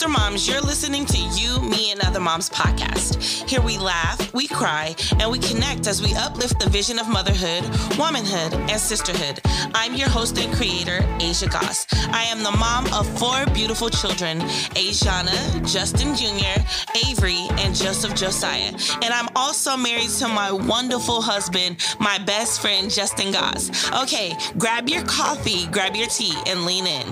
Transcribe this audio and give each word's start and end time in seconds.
sister 0.00 0.18
moms, 0.18 0.48
you're 0.48 0.62
listening 0.62 1.04
to 1.04 1.18
You, 1.18 1.60
Me, 1.60 1.90
and 1.90 2.00
Other 2.00 2.20
Moms 2.20 2.48
podcast. 2.48 3.46
Here 3.46 3.60
we 3.60 3.76
laugh, 3.76 4.32
we 4.32 4.48
cry, 4.48 4.96
and 5.18 5.30
we 5.30 5.38
connect 5.38 5.86
as 5.86 6.00
we 6.00 6.14
uplift 6.14 6.58
the 6.58 6.70
vision 6.70 6.98
of 6.98 7.06
motherhood, 7.06 7.64
womanhood, 7.98 8.54
and 8.54 8.80
sisterhood. 8.80 9.42
I'm 9.74 9.94
your 9.94 10.08
host 10.08 10.38
and 10.38 10.54
creator, 10.54 11.04
Asia 11.20 11.48
Goss. 11.48 11.86
I 12.12 12.22
am 12.22 12.42
the 12.42 12.50
mom 12.50 12.86
of 12.94 13.06
four 13.18 13.44
beautiful 13.52 13.90
children 13.90 14.40
Asiana, 14.72 15.36
Justin 15.70 16.16
Jr., 16.16 16.62
Avery, 17.06 17.48
and 17.62 17.74
Joseph 17.74 18.14
Josiah. 18.14 18.72
And 19.02 19.12
I'm 19.12 19.28
also 19.36 19.76
married 19.76 20.08
to 20.20 20.28
my 20.28 20.50
wonderful 20.50 21.20
husband, 21.20 21.76
my 21.98 22.16
best 22.16 22.62
friend, 22.62 22.90
Justin 22.90 23.32
Goss. 23.32 23.70
Okay, 24.04 24.34
grab 24.56 24.88
your 24.88 25.04
coffee, 25.04 25.66
grab 25.66 25.94
your 25.94 26.08
tea, 26.08 26.32
and 26.46 26.64
lean 26.64 26.86
in. 26.86 27.06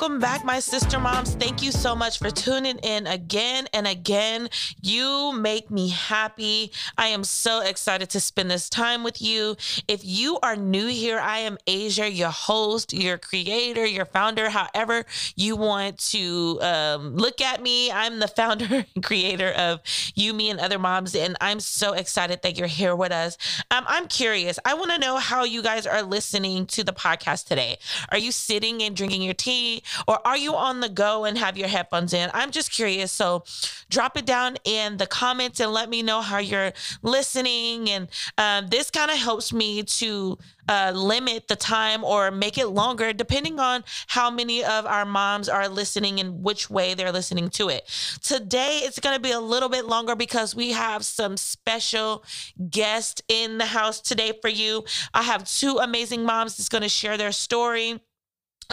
Welcome 0.00 0.20
back, 0.20 0.44
my 0.44 0.60
sister 0.60 1.00
moms. 1.00 1.34
Thank 1.34 1.60
you 1.60 1.72
so 1.72 1.96
much 1.96 2.20
for 2.20 2.30
tuning 2.30 2.78
in 2.84 3.08
again 3.08 3.66
and 3.74 3.84
again. 3.84 4.48
You 4.80 5.32
make 5.32 5.72
me 5.72 5.88
happy. 5.88 6.70
I 6.96 7.08
am 7.08 7.24
so 7.24 7.62
excited 7.62 8.08
to 8.10 8.20
spend 8.20 8.48
this 8.48 8.70
time 8.70 9.02
with 9.02 9.20
you. 9.20 9.56
If 9.88 10.04
you 10.04 10.38
are 10.40 10.54
new 10.54 10.86
here, 10.86 11.18
I 11.18 11.38
am 11.38 11.58
Asia, 11.66 12.08
your 12.08 12.30
host, 12.30 12.92
your 12.92 13.18
creator, 13.18 13.84
your 13.84 14.04
founder, 14.04 14.50
however 14.50 15.04
you 15.34 15.56
want 15.56 15.98
to 16.10 16.60
um, 16.62 17.16
look 17.16 17.40
at 17.40 17.60
me. 17.60 17.90
I'm 17.90 18.20
the 18.20 18.28
founder 18.28 18.86
and 18.94 19.02
creator 19.02 19.50
of 19.50 19.80
You, 20.14 20.32
Me, 20.32 20.48
and 20.48 20.60
Other 20.60 20.78
Moms, 20.78 21.16
and 21.16 21.36
I'm 21.40 21.58
so 21.58 21.94
excited 21.94 22.42
that 22.42 22.56
you're 22.56 22.68
here 22.68 22.94
with 22.94 23.10
us. 23.10 23.36
Um, 23.72 23.82
I'm 23.88 24.06
curious. 24.06 24.60
I 24.64 24.74
want 24.74 24.92
to 24.92 24.98
know 24.98 25.16
how 25.16 25.42
you 25.42 25.60
guys 25.60 25.88
are 25.88 26.04
listening 26.04 26.66
to 26.66 26.84
the 26.84 26.92
podcast 26.92 27.48
today. 27.48 27.78
Are 28.12 28.18
you 28.18 28.30
sitting 28.30 28.80
and 28.84 28.94
drinking 28.94 29.22
your 29.22 29.34
tea? 29.34 29.82
Or 30.06 30.26
are 30.26 30.36
you 30.36 30.54
on 30.54 30.80
the 30.80 30.88
go 30.88 31.24
and 31.24 31.38
have 31.38 31.56
your 31.56 31.68
headphones 31.68 32.12
in? 32.12 32.30
I'm 32.34 32.50
just 32.50 32.72
curious. 32.72 33.12
So 33.12 33.44
drop 33.90 34.16
it 34.16 34.26
down 34.26 34.56
in 34.64 34.96
the 34.96 35.06
comments 35.06 35.60
and 35.60 35.72
let 35.72 35.88
me 35.88 36.02
know 36.02 36.20
how 36.20 36.38
you're 36.38 36.72
listening. 37.02 37.90
And 37.90 38.08
um, 38.36 38.68
this 38.68 38.90
kind 38.90 39.10
of 39.10 39.18
helps 39.18 39.52
me 39.52 39.82
to 39.82 40.38
uh, 40.68 40.92
limit 40.94 41.48
the 41.48 41.56
time 41.56 42.04
or 42.04 42.30
make 42.30 42.58
it 42.58 42.68
longer, 42.68 43.12
depending 43.12 43.58
on 43.58 43.82
how 44.08 44.30
many 44.30 44.62
of 44.62 44.86
our 44.86 45.04
moms 45.04 45.48
are 45.48 45.68
listening 45.68 46.20
and 46.20 46.42
which 46.42 46.68
way 46.68 46.94
they're 46.94 47.12
listening 47.12 47.48
to 47.48 47.68
it. 47.68 47.88
Today, 48.22 48.80
it's 48.82 48.98
going 48.98 49.16
to 49.16 49.22
be 49.22 49.32
a 49.32 49.40
little 49.40 49.68
bit 49.68 49.86
longer 49.86 50.14
because 50.14 50.54
we 50.54 50.72
have 50.72 51.04
some 51.04 51.36
special 51.36 52.22
guests 52.68 53.22
in 53.28 53.58
the 53.58 53.66
house 53.66 54.00
today 54.00 54.32
for 54.40 54.48
you. 54.48 54.84
I 55.14 55.22
have 55.22 55.48
two 55.48 55.78
amazing 55.78 56.24
moms 56.24 56.56
that's 56.56 56.68
going 56.68 56.82
to 56.82 56.88
share 56.88 57.16
their 57.16 57.32
story 57.32 58.00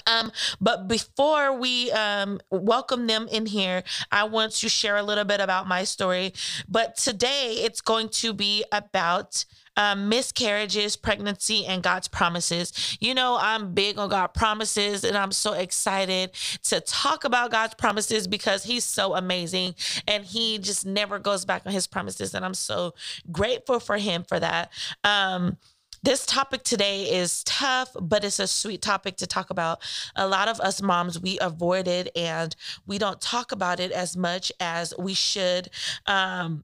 um, 0.07 0.31
but 0.59 0.87
before 0.87 1.57
we 1.57 1.91
um, 1.91 2.39
welcome 2.51 3.07
them 3.07 3.27
in 3.31 3.45
here, 3.45 3.83
I 4.11 4.25
want 4.25 4.53
to 4.53 4.69
share 4.69 4.97
a 4.97 5.03
little 5.03 5.25
bit 5.25 5.39
about 5.39 5.67
my 5.67 5.83
story. 5.83 6.33
But 6.67 6.97
today 6.97 7.61
it's 7.63 7.81
going 7.81 8.09
to 8.09 8.33
be 8.33 8.63
about 8.71 9.45
um, 9.77 10.09
miscarriages, 10.09 10.95
pregnancy, 10.95 11.65
and 11.65 11.83
God's 11.83 12.07
promises. 12.07 12.97
You 13.01 13.13
know, 13.13 13.37
I'm 13.39 13.73
big 13.73 13.97
on 13.97 14.09
God 14.09 14.27
promises, 14.27 15.03
and 15.03 15.17
I'm 15.17 15.31
so 15.31 15.53
excited 15.53 16.31
to 16.63 16.79
talk 16.79 17.23
about 17.23 17.51
God's 17.51 17.73
promises 17.73 18.27
because 18.27 18.63
He's 18.63 18.83
so 18.83 19.15
amazing 19.15 19.75
and 20.07 20.23
He 20.23 20.59
just 20.59 20.85
never 20.85 21.19
goes 21.19 21.45
back 21.45 21.63
on 21.65 21.73
His 21.73 21.87
promises. 21.87 22.33
And 22.33 22.45
I'm 22.45 22.53
so 22.53 22.93
grateful 23.31 23.79
for 23.79 23.97
Him 23.97 24.23
for 24.23 24.39
that. 24.39 24.71
Um, 25.03 25.57
this 26.05 26.23
topic 26.23 26.61
today 26.61 27.11
is 27.11 27.43
tough, 27.45 27.89
but 27.99 28.23
it's 28.23 28.39
a 28.39 28.45
sweet 28.45 28.83
topic 28.83 29.17
to 29.17 29.25
talk 29.25 29.49
about. 29.49 29.81
A 30.15 30.27
lot 30.27 30.47
of 30.47 30.59
us 30.61 30.79
moms, 30.79 31.19
we 31.19 31.39
avoid 31.41 31.87
it 31.87 32.09
and 32.15 32.55
we 32.85 32.99
don't 32.99 33.19
talk 33.19 33.51
about 33.51 33.79
it 33.79 33.91
as 33.91 34.15
much 34.15 34.51
as 34.59 34.93
we 34.99 35.15
should. 35.15 35.69
Um, 36.05 36.63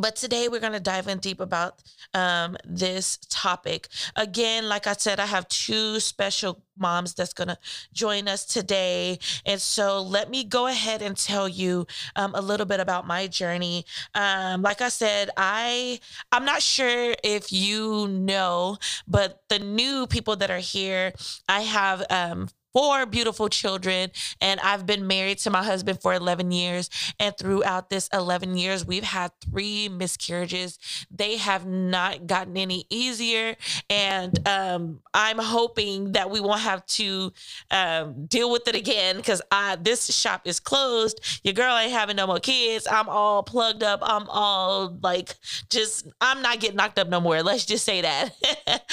but 0.00 0.14
today 0.16 0.48
we're 0.48 0.60
going 0.60 0.72
to 0.72 0.80
dive 0.80 1.08
in 1.08 1.18
deep 1.18 1.40
about 1.40 1.82
um, 2.14 2.56
this 2.64 3.18
topic. 3.30 3.88
Again, 4.14 4.68
like 4.68 4.86
I 4.86 4.92
said, 4.92 5.18
I 5.20 5.26
have 5.26 5.48
two 5.48 6.00
special 6.00 6.62
moms 6.78 7.14
that's 7.14 7.32
going 7.32 7.48
to 7.48 7.58
join 7.92 8.28
us 8.28 8.44
today. 8.44 9.18
And 9.46 9.60
so 9.60 10.02
let 10.02 10.30
me 10.30 10.44
go 10.44 10.66
ahead 10.66 11.00
and 11.02 11.16
tell 11.16 11.48
you 11.48 11.86
um, 12.14 12.34
a 12.34 12.40
little 12.42 12.66
bit 12.66 12.80
about 12.80 13.06
my 13.06 13.26
journey. 13.26 13.86
Um, 14.14 14.62
like 14.62 14.80
I 14.80 14.90
said, 14.90 15.30
I 15.36 16.00
I'm 16.30 16.44
not 16.44 16.62
sure 16.62 17.14
if 17.24 17.50
you 17.52 18.08
know, 18.08 18.76
but 19.08 19.42
the 19.48 19.58
new 19.58 20.06
people 20.06 20.36
that 20.36 20.50
are 20.50 20.58
here, 20.58 21.12
I 21.48 21.62
have 21.62 22.04
um, 22.10 22.48
four 22.76 23.06
beautiful 23.06 23.48
children, 23.48 24.10
and 24.38 24.60
I've 24.60 24.84
been 24.84 25.06
married 25.06 25.38
to 25.38 25.50
my 25.50 25.62
husband 25.64 26.02
for 26.02 26.12
11 26.12 26.52
years. 26.52 26.90
And 27.18 27.34
throughout 27.38 27.88
this 27.88 28.06
11 28.12 28.58
years, 28.58 28.84
we've 28.84 29.02
had 29.02 29.30
three 29.40 29.88
miscarriages. 29.88 30.78
They 31.10 31.38
have 31.38 31.64
not 31.64 32.26
gotten 32.26 32.58
any 32.58 32.84
easier. 32.90 33.56
And 33.88 34.46
um, 34.46 35.00
I'm 35.14 35.38
hoping 35.38 36.12
that 36.12 36.28
we 36.28 36.38
won't 36.38 36.60
have 36.60 36.84
to 36.86 37.32
um, 37.70 38.26
deal 38.26 38.52
with 38.52 38.68
it 38.68 38.74
again 38.74 39.16
because 39.16 39.40
this 39.80 40.14
shop 40.14 40.42
is 40.44 40.60
closed. 40.60 41.40
Your 41.44 41.54
girl 41.54 41.78
ain't 41.78 41.92
having 41.92 42.16
no 42.16 42.26
more 42.26 42.40
kids. 42.40 42.86
I'm 42.90 43.08
all 43.08 43.42
plugged 43.42 43.84
up. 43.84 44.00
I'm 44.02 44.28
all 44.28 44.98
like, 45.02 45.34
just, 45.70 46.08
I'm 46.20 46.42
not 46.42 46.60
getting 46.60 46.76
knocked 46.76 46.98
up 46.98 47.08
no 47.08 47.20
more. 47.20 47.42
Let's 47.42 47.64
just 47.64 47.86
say 47.86 48.02
that. 48.02 48.34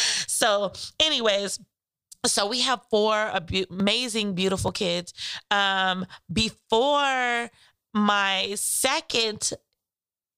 so, 0.27 0.71
anyways, 1.01 1.59
so 2.25 2.47
we 2.47 2.61
have 2.61 2.81
four 2.89 3.31
amazing 3.69 4.33
beautiful 4.33 4.71
kids. 4.71 5.13
Um 5.51 6.05
before 6.31 7.49
my 7.93 8.53
second 8.55 9.53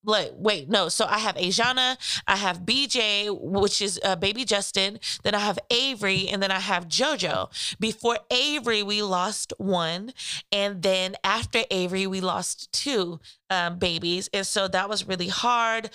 like 0.07 0.31
wait 0.35 0.69
no 0.69 0.87
so 0.87 1.05
i 1.05 1.17
have 1.17 1.35
ajana 1.35 1.97
i 2.27 2.35
have 2.35 2.59
bj 2.59 3.27
which 3.41 3.81
is 3.81 3.99
uh, 4.03 4.15
baby 4.15 4.45
justin 4.45 4.99
then 5.23 5.33
i 5.33 5.39
have 5.39 5.57
avery 5.71 6.27
and 6.27 6.43
then 6.43 6.51
i 6.51 6.59
have 6.59 6.87
jojo. 6.87 7.49
Before 7.79 8.19
avery 8.29 8.83
we 8.83 9.01
lost 9.01 9.53
one 9.57 10.13
and 10.51 10.81
then 10.83 11.15
after 11.23 11.63
avery 11.71 12.05
we 12.07 12.21
lost 12.21 12.71
two 12.71 13.19
um, 13.49 13.79
babies 13.79 14.29
and 14.33 14.45
so 14.45 14.67
that 14.67 14.89
was 14.89 15.07
really 15.07 15.29
hard. 15.29 15.89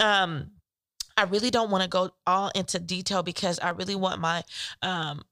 Um 0.00 0.50
I 1.16 1.22
really 1.22 1.50
don't 1.50 1.70
want 1.70 1.82
to 1.82 1.88
go 1.88 2.10
all 2.26 2.50
into 2.56 2.80
detail 2.80 3.22
because 3.22 3.60
I 3.60 3.70
really 3.70 3.94
want 3.94 4.20
my 4.20 4.42
um 4.82 5.22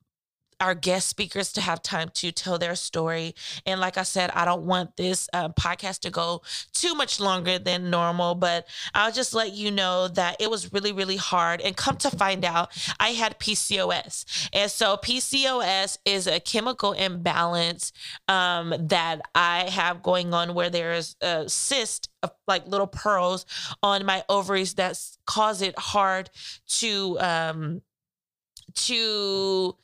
our 0.62 0.74
guest 0.76 1.08
speakers 1.08 1.52
to 1.54 1.60
have 1.60 1.82
time 1.82 2.08
to 2.14 2.30
tell 2.30 2.56
their 2.56 2.76
story. 2.76 3.34
And 3.66 3.80
like 3.80 3.98
I 3.98 4.04
said, 4.04 4.30
I 4.30 4.44
don't 4.44 4.62
want 4.62 4.96
this 4.96 5.28
uh, 5.32 5.48
podcast 5.48 6.00
to 6.00 6.10
go 6.10 6.42
too 6.72 6.94
much 6.94 7.18
longer 7.18 7.58
than 7.58 7.90
normal, 7.90 8.36
but 8.36 8.68
I'll 8.94 9.10
just 9.10 9.34
let 9.34 9.52
you 9.52 9.72
know 9.72 10.06
that 10.08 10.36
it 10.40 10.48
was 10.48 10.72
really, 10.72 10.92
really 10.92 11.16
hard. 11.16 11.60
And 11.60 11.76
come 11.76 11.96
to 11.98 12.10
find 12.10 12.44
out, 12.44 12.70
I 13.00 13.08
had 13.08 13.40
PCOS. 13.40 14.48
And 14.52 14.70
so 14.70 14.96
PCOS 14.96 15.98
is 16.04 16.28
a 16.28 16.38
chemical 16.38 16.92
imbalance 16.92 17.92
um, 18.28 18.72
that 18.78 19.20
I 19.34 19.68
have 19.68 20.00
going 20.00 20.32
on 20.32 20.54
where 20.54 20.70
there's 20.70 21.16
a 21.20 21.48
cyst 21.48 22.08
of 22.22 22.30
like 22.46 22.68
little 22.68 22.86
pearls 22.86 23.46
on 23.82 24.06
my 24.06 24.22
ovaries 24.28 24.74
that 24.74 24.96
cause 25.26 25.60
it 25.60 25.76
hard 25.76 26.30
to 26.66 27.18
um 27.20 27.82
to 28.74 29.76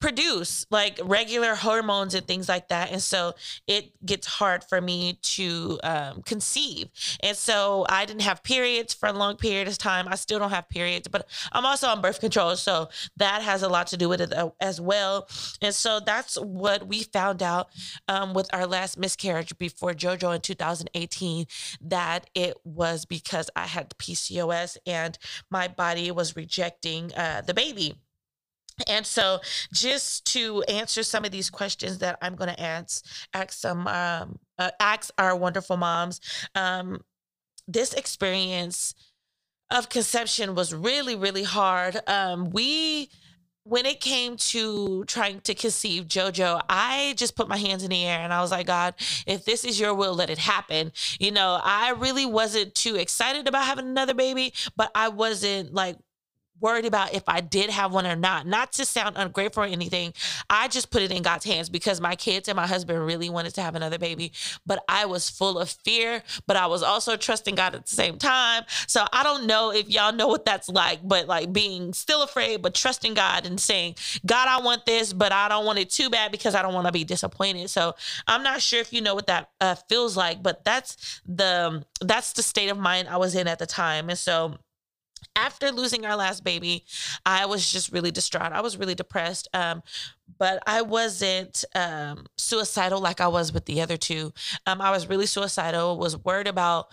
produce 0.00 0.66
like 0.70 1.00
regular 1.02 1.54
hormones 1.54 2.14
and 2.14 2.26
things 2.26 2.48
like 2.48 2.68
that. 2.68 2.92
And 2.92 3.02
so 3.02 3.34
it 3.66 3.92
gets 4.04 4.26
hard 4.26 4.62
for 4.64 4.80
me 4.80 5.18
to 5.22 5.78
um, 5.82 6.22
conceive. 6.22 6.88
And 7.20 7.36
so 7.36 7.86
i 7.88 8.04
didn't 8.04 8.22
have 8.22 8.42
periods 8.42 8.94
for 8.94 9.08
a 9.08 9.12
long 9.12 9.36
period 9.36 9.68
of 9.68 9.78
time. 9.78 10.06
I 10.08 10.14
still 10.14 10.38
don't 10.38 10.50
have 10.50 10.68
periods 10.68 11.08
but 11.08 11.28
i'm 11.52 11.66
also 11.66 11.88
on 11.88 12.00
birth 12.00 12.20
control 12.20 12.56
so 12.56 12.88
that 13.16 13.42
has 13.42 13.62
a 13.62 13.68
lot 13.68 13.86
to 13.88 13.96
do 13.96 14.08
with 14.08 14.20
it 14.20 14.32
as 14.60 14.80
well. 14.80 15.28
And 15.60 15.74
so 15.74 16.00
that's 16.00 16.36
what 16.36 16.86
we 16.86 17.02
found 17.02 17.42
out 17.42 17.68
um, 18.08 18.34
with 18.34 18.48
our 18.52 18.66
last 18.66 18.98
miscarriage 18.98 19.56
before 19.58 19.92
jojo 19.92 20.34
in 20.34 20.40
2018 20.40 21.46
that 21.80 22.30
it 22.34 22.56
was 22.64 23.04
because 23.04 23.50
i 23.56 23.66
had 23.66 23.90
pcos 23.98 24.76
and 24.86 25.18
my 25.50 25.68
body 25.68 26.10
was 26.10 26.36
rejecting 26.36 27.12
uh, 27.14 27.42
the 27.46 27.54
baby 27.54 27.94
and 28.86 29.06
so, 29.06 29.40
just 29.72 30.24
to 30.32 30.62
answer 30.62 31.02
some 31.02 31.24
of 31.24 31.30
these 31.30 31.50
questions 31.50 31.98
that 31.98 32.18
I'm 32.22 32.36
going 32.36 32.54
to 32.54 32.60
ask, 32.60 33.04
ask 33.34 33.52
some, 33.52 33.86
um, 33.86 34.38
uh, 34.58 34.70
ask 34.80 35.10
our 35.18 35.34
wonderful 35.36 35.76
moms, 35.76 36.20
um, 36.54 37.00
this 37.66 37.92
experience 37.92 38.94
of 39.70 39.88
conception 39.88 40.54
was 40.54 40.72
really, 40.72 41.14
really 41.14 41.42
hard. 41.42 42.00
Um, 42.06 42.50
we, 42.50 43.10
when 43.64 43.84
it 43.84 44.00
came 44.00 44.36
to 44.36 45.04
trying 45.04 45.40
to 45.42 45.54
conceive 45.54 46.06
JoJo, 46.06 46.62
I 46.70 47.12
just 47.18 47.36
put 47.36 47.48
my 47.48 47.58
hands 47.58 47.82
in 47.82 47.90
the 47.90 48.06
air 48.06 48.20
and 48.20 48.32
I 48.32 48.40
was 48.40 48.50
like, 48.50 48.66
God, 48.66 48.94
if 49.26 49.44
this 49.44 49.64
is 49.64 49.78
your 49.78 49.92
will, 49.92 50.14
let 50.14 50.30
it 50.30 50.38
happen. 50.38 50.90
You 51.20 51.32
know, 51.32 51.60
I 51.62 51.90
really 51.90 52.24
wasn't 52.24 52.74
too 52.74 52.96
excited 52.96 53.46
about 53.46 53.66
having 53.66 53.86
another 53.86 54.14
baby, 54.14 54.54
but 54.74 54.90
I 54.94 55.10
wasn't 55.10 55.74
like 55.74 55.96
worried 56.60 56.84
about 56.84 57.14
if 57.14 57.22
I 57.28 57.40
did 57.40 57.70
have 57.70 57.92
one 57.92 58.06
or 58.06 58.16
not. 58.16 58.46
Not 58.46 58.72
to 58.72 58.84
sound 58.84 59.16
ungrateful 59.16 59.62
or 59.62 59.66
anything. 59.66 60.12
I 60.50 60.68
just 60.68 60.90
put 60.90 61.02
it 61.02 61.12
in 61.12 61.22
God's 61.22 61.44
hands 61.44 61.68
because 61.68 62.00
my 62.00 62.16
kids 62.16 62.48
and 62.48 62.56
my 62.56 62.66
husband 62.66 63.04
really 63.04 63.30
wanted 63.30 63.54
to 63.54 63.62
have 63.62 63.74
another 63.74 63.98
baby, 63.98 64.32
but 64.66 64.82
I 64.88 65.06
was 65.06 65.30
full 65.30 65.58
of 65.58 65.70
fear, 65.70 66.22
but 66.46 66.56
I 66.56 66.66
was 66.66 66.82
also 66.82 67.16
trusting 67.16 67.54
God 67.54 67.74
at 67.74 67.86
the 67.86 67.94
same 67.94 68.18
time. 68.18 68.64
So 68.86 69.06
I 69.12 69.22
don't 69.22 69.46
know 69.46 69.72
if 69.72 69.88
y'all 69.88 70.12
know 70.12 70.28
what 70.28 70.44
that's 70.44 70.68
like, 70.68 71.00
but 71.02 71.26
like 71.26 71.52
being 71.52 71.92
still 71.92 72.22
afraid, 72.22 72.62
but 72.62 72.74
trusting 72.74 73.14
God 73.14 73.46
and 73.46 73.60
saying, 73.60 73.96
God, 74.26 74.48
I 74.48 74.60
want 74.62 74.86
this, 74.86 75.12
but 75.12 75.32
I 75.32 75.48
don't 75.48 75.64
want 75.64 75.78
it 75.78 75.90
too 75.90 76.10
bad 76.10 76.32
because 76.32 76.54
I 76.54 76.62
don't 76.62 76.74
want 76.74 76.86
to 76.86 76.92
be 76.92 77.04
disappointed. 77.04 77.70
So 77.70 77.94
I'm 78.26 78.42
not 78.42 78.62
sure 78.62 78.80
if 78.80 78.92
you 78.92 79.00
know 79.00 79.14
what 79.14 79.26
that 79.26 79.50
uh, 79.60 79.74
feels 79.88 80.16
like, 80.16 80.42
but 80.42 80.64
that's 80.64 81.20
the 81.26 81.84
that's 82.00 82.32
the 82.32 82.42
state 82.42 82.68
of 82.68 82.78
mind 82.78 83.08
I 83.08 83.16
was 83.16 83.34
in 83.34 83.48
at 83.48 83.58
the 83.58 83.66
time. 83.66 84.08
And 84.08 84.18
so 84.18 84.58
after 85.36 85.70
losing 85.70 86.04
our 86.04 86.16
last 86.16 86.44
baby, 86.44 86.84
I 87.24 87.46
was 87.46 87.70
just 87.70 87.92
really 87.92 88.10
distraught. 88.10 88.52
I 88.52 88.60
was 88.60 88.76
really 88.76 88.94
depressed. 88.94 89.48
Um, 89.54 89.82
but 90.38 90.62
I 90.66 90.82
wasn't 90.82 91.64
um, 91.74 92.26
suicidal 92.36 93.00
like 93.00 93.20
I 93.20 93.28
was 93.28 93.52
with 93.52 93.64
the 93.64 93.80
other 93.80 93.96
two. 93.96 94.32
Um, 94.66 94.80
I 94.80 94.90
was 94.90 95.08
really 95.08 95.26
suicidal, 95.26 95.98
was 95.98 96.16
worried 96.16 96.46
about 96.46 96.88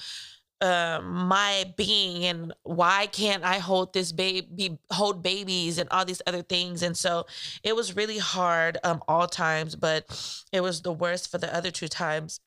um, 0.62 1.27
my 1.27 1.74
being 1.75 2.25
and 2.25 2.54
why 2.63 3.07
can't 3.07 3.44
I 3.44 3.60
hold 3.60 3.94
this 3.94 4.12
baby, 4.12 4.80
hold 4.89 5.22
babies 5.22 5.77
and 5.77 5.89
all 5.89 6.06
these 6.06 6.22
other 6.25 6.42
things. 6.42 6.81
And 6.81 6.95
so 6.95 7.25
it 7.63 7.75
was 7.75 7.95
really 7.95 8.18
hard 8.18 8.77
um, 8.83 9.04
all 9.07 9.27
times, 9.27 9.75
but 9.75 10.06
it 10.51 10.62
was 10.62 10.81
the 10.81 10.94
worst 10.94 11.30
for 11.30 11.38
the 11.38 11.54
other 11.54 11.72
two 11.72 11.88
times. 11.88 12.39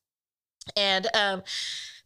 And 0.77 1.07
um, 1.15 1.43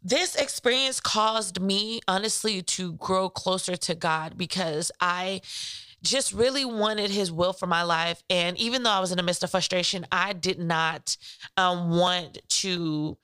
this 0.03 0.35
experience 0.35 1.01
caused 1.01 1.61
me 1.61 2.01
honestly 2.09 2.63
to 2.63 2.93
grow 2.95 3.29
closer 3.29 3.77
to 3.77 3.95
God 3.95 4.37
because 4.37 4.91
I 5.01 5.41
just 6.03 6.33
really 6.33 6.65
wanted 6.65 7.11
his 7.11 7.31
will 7.31 7.53
for 7.53 7.67
my 7.67 7.83
life 7.85 8.23
and 8.29 8.59
even 8.59 8.83
though 8.83 8.91
I 8.91 9.01
was 9.01 9.13
in 9.13 9.17
the 9.17 9.23
midst 9.23 9.45
of 9.45 9.51
frustration 9.51 10.05
I 10.11 10.33
did 10.33 10.59
not 10.59 11.17
um, 11.57 11.91
want 11.91 12.39
to 12.49 13.17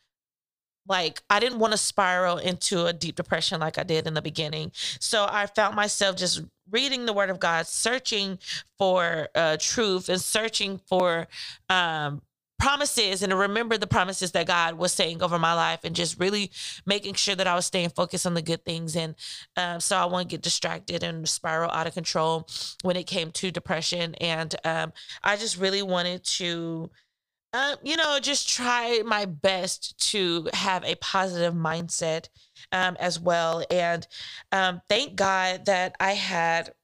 like 0.89 1.23
I 1.29 1.39
didn't 1.39 1.59
want 1.59 1.73
to 1.73 1.79
spiral 1.79 2.39
into 2.39 2.87
a 2.87 2.93
deep 2.93 3.15
depression 3.15 3.61
like 3.61 3.79
I 3.79 3.83
did 3.83 4.07
in 4.07 4.15
the 4.15 4.23
beginning. 4.23 4.73
So 5.01 5.27
I 5.29 5.47
found 5.47 5.77
myself 5.77 6.17
just 6.17 6.43
reading 6.71 7.07
the 7.07 7.13
word 7.13 7.31
of 7.31 7.39
God, 7.39 7.67
searching 7.67 8.39
for 8.79 9.29
uh, 9.35 9.59
truth 9.61 10.09
and 10.09 10.21
searching 10.21 10.81
for 10.89 11.29
um, 11.69 12.23
promises 12.59 13.23
and 13.23 13.33
remember 13.33 13.79
the 13.79 13.87
promises 13.87 14.33
that 14.33 14.47
God 14.47 14.75
was 14.75 14.93
saying 14.93 15.23
over 15.23 15.39
my 15.39 15.55
life 15.55 15.81
and 15.85 15.95
just 15.95 16.19
really 16.19 16.51
making 16.85 17.15
sure 17.15 17.35
that 17.35 17.47
I 17.47 17.55
was 17.55 17.67
staying 17.67 17.91
focused 17.91 18.27
on 18.27 18.35
the 18.35 18.43
good 18.43 18.65
things. 18.65 18.97
And 18.97 19.15
um, 19.57 19.81
so 19.81 19.97
I 19.97 20.07
won't 20.07 20.29
get 20.29 20.43
distracted 20.43 21.03
and 21.03 21.29
spiral 21.29 21.71
out 21.71 21.87
of 21.87 21.95
control 21.95 22.49
when 22.83 22.97
it 22.97 23.07
came 23.07 23.31
to 23.33 23.51
depression. 23.51 24.15
And 24.17 24.55
um, 24.65 24.93
I 25.23 25.37
just 25.37 25.59
really 25.59 25.83
wanted 25.83 26.25
to. 26.25 26.91
Um, 27.55 27.77
you 27.83 27.97
know, 27.97 28.19
just 28.21 28.47
try 28.47 29.01
my 29.07 29.25
best 29.25 30.11
to 30.11 30.51
have 30.53 30.85
a 30.85 30.97
positive 30.97 31.55
mindset 31.55 32.29
um, 32.73 32.95
as 33.01 33.19
well. 33.19 33.65
And 33.71 34.07
um, 34.53 34.83
thank 34.87 35.17
God 35.17 35.65
that 35.65 35.97
I 35.99 36.13
had 36.13 36.75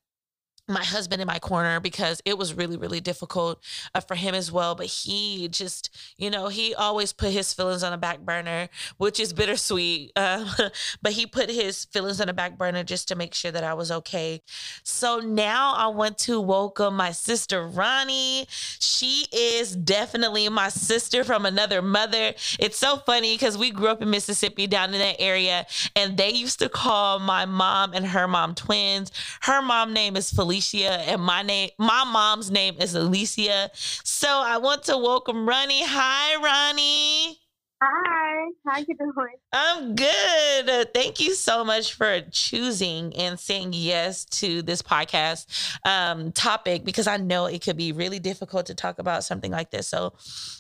my 0.67 0.83
husband 0.83 1.21
in 1.21 1.27
my 1.27 1.39
corner 1.39 1.79
because 1.79 2.23
it 2.25 2.39
was 2.39 2.55
really 2.55 2.77
really 2.77 3.01
difficult 3.01 3.63
uh, 3.95 4.01
for 4.01 4.15
him 4.15 4.35
as 4.35 4.51
well 4.51 4.75
but 4.75 4.87
he 4.87 5.47
just 5.49 5.91
you 6.17 6.31
know 6.31 6.49
he 6.49 6.75
always 6.75 7.13
put 7.13 7.31
his 7.31 7.53
feelings 7.53 7.83
on 7.83 7.93
the 7.93 7.99
back 7.99 8.21
burner 8.21 8.69
which 8.97 9.21
is 9.21 9.35
bittersweet 9.35 10.11
uh, 10.17 10.45
but 11.03 11.13
he 11.13 11.27
put 11.27 11.51
his 11.51 11.85
feelings 11.87 12.19
on 12.19 12.29
the 12.29 12.33
back 12.33 12.57
burner 12.57 12.83
just 12.83 13.09
to 13.09 13.15
make 13.15 13.35
sure 13.35 13.51
that 13.51 13.63
i 13.63 13.75
was 13.75 13.91
okay. 13.91 14.41
So 14.83 15.21
now 15.21 15.75
i 15.75 15.87
want 15.89 16.17
to 16.19 16.41
welcome 16.41 16.97
my 16.97 17.13
sister 17.13 17.67
ronnie. 17.67 18.47
She 18.49 19.27
is 19.33 19.77
definitely 19.77 20.49
my 20.49 20.71
sister 20.71 21.25
from 21.25 21.45
another 21.45 21.83
mother. 21.83 22.33
It's 22.59 22.79
so 22.79 22.97
funny 22.97 23.35
because 23.35 23.59
we 23.59 23.71
grew 23.71 23.89
up 23.89 24.01
in 24.01 24.09
mississippi 24.09 24.67
down 24.67 24.95
in 24.95 25.01
that 25.01 25.17
area 25.21 25.67
and 25.95 26.17
they 26.17 26.31
used 26.31 26.59
to 26.61 26.71
call 26.71 27.19
my 27.19 27.45
mom 27.45 27.93
and 27.93 28.07
her 28.07 28.27
mom 28.27 28.55
twins. 28.55 29.13
Her 29.43 29.61
mom 29.61 29.93
name 29.93 30.17
is 30.17 30.31
felicia 30.31 30.54
Alicia, 30.55 31.01
and 31.11 31.21
my 31.21 31.43
name, 31.43 31.71
my 31.81 32.05
mom's 32.05 32.49
name 32.49 32.77
is 32.79 32.95
Alicia. 32.95 33.73
So 33.75 34.29
I 34.29 34.59
want 34.59 34.85
to 34.85 34.97
welcome 34.97 35.49
Ronnie. 35.49 35.83
Hi, 35.85 36.37
Ronnie. 36.37 37.41
Hi, 37.83 38.51
how 38.65 38.79
you 38.79 38.95
doing? 38.97 39.35
I'm 39.53 39.97
good. 39.97 40.95
Thank 40.95 41.19
you 41.19 41.35
so 41.35 41.65
much 41.65 41.95
for 41.95 42.21
choosing 42.31 43.17
and 43.17 43.37
saying 43.37 43.71
yes 43.73 44.25
to 44.27 44.63
this 44.63 44.81
podcast 44.81 45.47
um, 45.85 46.31
topic 46.31 46.85
because 46.85 47.09
I 47.09 47.17
know 47.17 47.47
it 47.47 47.61
could 47.61 47.77
be 47.77 47.91
really 47.91 48.21
difficult 48.21 48.67
to 48.67 48.77
talk 48.77 49.01
about 49.01 49.25
something 49.25 49.51
like 49.51 49.73
this. 49.73 49.89
So 49.89 50.13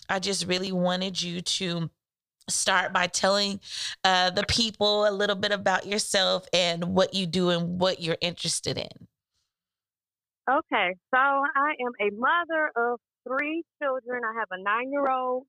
I 0.08 0.18
just 0.18 0.48
really 0.48 0.72
wanted 0.72 1.22
you 1.22 1.40
to 1.40 1.88
start 2.48 2.92
by 2.92 3.06
telling 3.06 3.60
uh, 4.02 4.30
the 4.30 4.44
people 4.48 5.06
a 5.06 5.12
little 5.12 5.36
bit 5.36 5.52
about 5.52 5.86
yourself 5.86 6.48
and 6.52 6.82
what 6.96 7.14
you 7.14 7.26
do 7.26 7.50
and 7.50 7.80
what 7.80 8.02
you're 8.02 8.18
interested 8.20 8.76
in. 8.76 9.06
Okay, 10.50 10.92
so 11.14 11.18
I 11.18 11.72
am 11.80 11.92
a 12.00 12.10
mother 12.14 12.70
of 12.76 13.00
three 13.26 13.62
children. 13.82 14.22
I 14.24 14.38
have 14.38 14.48
a 14.50 14.62
nine 14.62 14.92
year 14.92 15.10
old, 15.10 15.44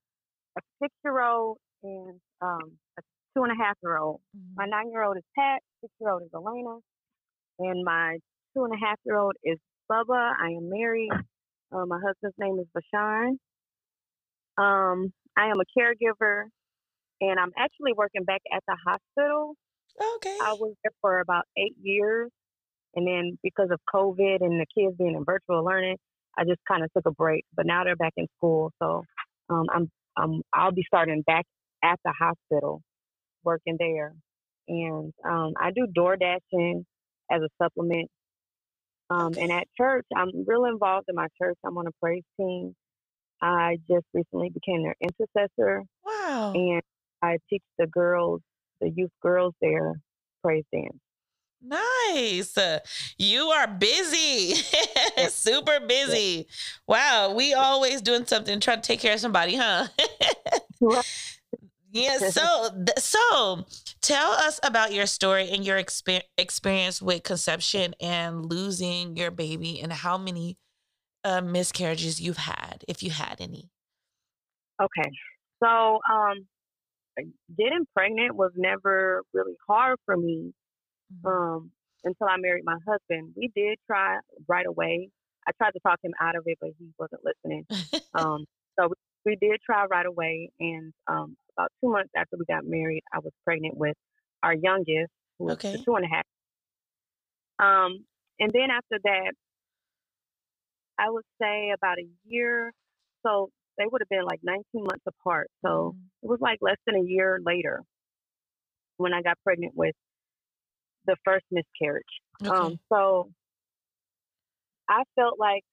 a 0.57 0.61
six 0.81 0.93
year 1.03 1.21
old, 1.21 1.57
and 1.83 2.19
um, 2.41 2.77
a 2.97 3.01
two 3.35 3.43
and 3.43 3.51
a 3.51 3.61
half 3.61 3.75
year 3.83 3.97
old. 3.97 4.21
Mm-hmm. 4.35 4.55
My 4.55 4.65
nine 4.65 4.91
year 4.91 5.03
old 5.03 5.17
is 5.17 5.23
Pat, 5.37 5.59
six 5.81 5.91
year 5.99 6.11
old 6.11 6.21
is 6.23 6.29
Elena, 6.33 6.77
and 7.59 7.83
my 7.83 8.19
two 8.55 8.63
and 8.63 8.73
a 8.73 8.77
half 8.77 8.97
year 9.05 9.17
old 9.17 9.33
is 9.43 9.57
Bubba. 9.91 10.31
I 10.39 10.51
am 10.51 10.69
married. 10.69 11.11
Uh, 11.73 11.85
my 11.85 11.99
husband's 11.99 12.37
name 12.39 12.57
is 12.59 12.67
Bashan. 12.73 13.37
Um, 14.57 15.11
I 15.35 15.47
am 15.47 15.59
a 15.59 15.65
caregiver, 15.77 16.43
and 17.19 17.37
I'm 17.37 17.51
actually 17.57 17.91
working 17.97 18.23
back 18.23 18.41
at 18.53 18.63
the 18.65 18.77
hospital. 18.85 19.55
Okay. 20.15 20.37
I 20.41 20.53
was 20.53 20.73
there 20.83 20.91
for 21.01 21.19
about 21.19 21.43
eight 21.57 21.75
years. 21.81 22.31
And 22.95 23.07
then 23.07 23.37
because 23.43 23.69
of 23.71 23.79
COVID 23.93 24.41
and 24.41 24.59
the 24.59 24.65
kids 24.77 24.95
being 24.97 25.15
in 25.15 25.25
virtual 25.25 25.63
learning, 25.63 25.97
I 26.37 26.43
just 26.43 26.61
kind 26.67 26.83
of 26.83 26.91
took 26.93 27.05
a 27.05 27.11
break. 27.11 27.43
But 27.55 27.65
now 27.65 27.83
they're 27.83 27.95
back 27.95 28.13
in 28.17 28.27
school, 28.37 28.71
so 28.81 29.03
um, 29.49 29.65
I'm 29.73 29.91
um, 30.17 30.41
I'll 30.53 30.71
be 30.71 30.83
starting 30.87 31.23
back 31.27 31.45
at 31.83 31.99
the 32.05 32.13
hospital, 32.17 32.81
working 33.43 33.75
there, 33.77 34.13
and 34.67 35.13
um, 35.25 35.53
I 35.59 35.71
do 35.71 35.87
door 35.93 36.15
dashing 36.15 36.85
as 37.31 37.41
a 37.41 37.49
supplement. 37.61 38.09
Um, 39.09 39.33
and 39.37 39.51
at 39.51 39.67
church, 39.77 40.05
I'm 40.15 40.31
real 40.47 40.65
involved 40.65 41.05
in 41.09 41.15
my 41.15 41.27
church. 41.39 41.57
I'm 41.65 41.77
on 41.77 41.85
a 41.87 41.91
praise 42.01 42.23
team. 42.37 42.75
I 43.41 43.77
just 43.87 44.05
recently 44.13 44.49
became 44.49 44.83
their 44.83 44.95
intercessor. 45.01 45.83
Wow! 46.03 46.53
And 46.55 46.81
I 47.21 47.37
teach 47.49 47.63
the 47.77 47.87
girls, 47.87 48.41
the 48.81 48.89
youth 48.89 49.11
girls 49.21 49.53
there, 49.61 49.93
praise 50.43 50.63
dance. 50.73 50.97
Nice. 51.65 52.57
You 53.17 53.41
are 53.45 53.67
busy, 53.67 54.53
super 55.29 55.79
busy. 55.79 56.47
Wow. 56.87 57.33
We 57.35 57.53
always 57.53 58.01
doing 58.01 58.25
something, 58.25 58.59
trying 58.59 58.81
to 58.81 58.87
take 58.87 58.99
care 58.99 59.13
of 59.13 59.19
somebody, 59.19 59.55
huh? 59.55 59.87
yeah. 61.91 62.17
So, 62.19 62.69
so 62.97 63.65
tell 64.01 64.31
us 64.31 64.59
about 64.63 64.93
your 64.93 65.07
story 65.07 65.49
and 65.49 65.65
your 65.65 65.81
exper- 65.81 66.21
experience 66.37 67.01
with 67.01 67.23
conception 67.23 67.95
and 67.99 68.45
losing 68.45 69.17
your 69.17 69.31
baby 69.31 69.81
and 69.81 69.91
how 69.91 70.17
many 70.17 70.57
uh, 71.23 71.41
miscarriages 71.41 72.21
you've 72.21 72.37
had, 72.37 72.83
if 72.87 73.01
you 73.01 73.09
had 73.09 73.37
any. 73.39 73.71
Okay. 74.79 75.09
So, 75.63 75.99
um, 76.11 76.45
getting 77.57 77.87
pregnant 77.95 78.35
was 78.35 78.51
never 78.55 79.23
really 79.33 79.55
hard 79.67 79.97
for 80.05 80.15
me 80.15 80.53
mm-hmm. 81.13 81.27
um, 81.27 81.71
until 82.03 82.27
I 82.27 82.37
married 82.37 82.63
my 82.65 82.77
husband. 82.87 83.33
We 83.35 83.51
did 83.55 83.77
try 83.87 84.19
right 84.47 84.65
away. 84.65 85.09
I 85.47 85.51
tried 85.57 85.71
to 85.71 85.79
talk 85.79 85.99
him 86.03 86.13
out 86.21 86.35
of 86.35 86.43
it, 86.45 86.57
but 86.59 86.71
he 86.77 86.89
wasn't 86.97 87.21
listening. 87.23 87.65
um, 88.13 88.45
so 88.79 88.87
we, 88.87 88.95
we, 89.25 89.35
did 89.35 89.59
try 89.65 89.85
right 89.85 90.05
away. 90.05 90.49
And 90.59 90.93
um, 91.07 91.35
about 91.57 91.71
two 91.81 91.91
months 91.91 92.11
after 92.15 92.37
we 92.37 92.45
got 92.45 92.65
married, 92.65 93.03
I 93.13 93.19
was 93.19 93.31
pregnant 93.43 93.77
with 93.77 93.95
our 94.43 94.53
youngest, 94.53 95.11
who 95.37 95.45
was 95.45 95.53
okay. 95.53 95.77
two 95.83 95.95
and 95.95 96.05
a 96.05 96.07
half. 96.07 96.25
Um, 97.57 98.05
and 98.39 98.51
then 98.51 98.69
after 98.71 98.99
that, 99.03 99.31
I 100.97 101.09
would 101.09 101.25
say 101.41 101.71
about 101.75 101.97
a 101.99 102.07
year. 102.25 102.71
So 103.25 103.49
they 103.77 103.85
would 103.89 104.01
have 104.01 104.09
been 104.09 104.25
like 104.25 104.39
19 104.43 104.63
months 104.73 105.03
apart. 105.07 105.47
So 105.65 105.95
mm. 105.95 105.99
it 106.23 106.29
was 106.29 106.39
like 106.41 106.59
less 106.61 106.77
than 106.85 106.95
a 106.95 107.03
year 107.03 107.39
later 107.43 107.81
when 108.97 109.13
I 109.13 109.21
got 109.21 109.37
pregnant 109.43 109.73
with 109.75 109.95
the 111.05 111.15
first 111.23 111.45
miscarriage. 111.51 112.03
Okay. 112.41 112.51
Um, 112.51 112.79
so 112.91 113.29
I 114.89 115.03
felt 115.15 115.39
like 115.39 115.63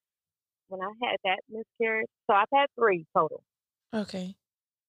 when 0.69 0.81
I 0.81 0.91
had 1.03 1.17
that 1.25 1.39
miscarriage, 1.51 2.09
so 2.27 2.35
I've 2.35 2.47
had 2.53 2.67
three 2.79 3.07
total. 3.17 3.43
Okay. 3.95 4.35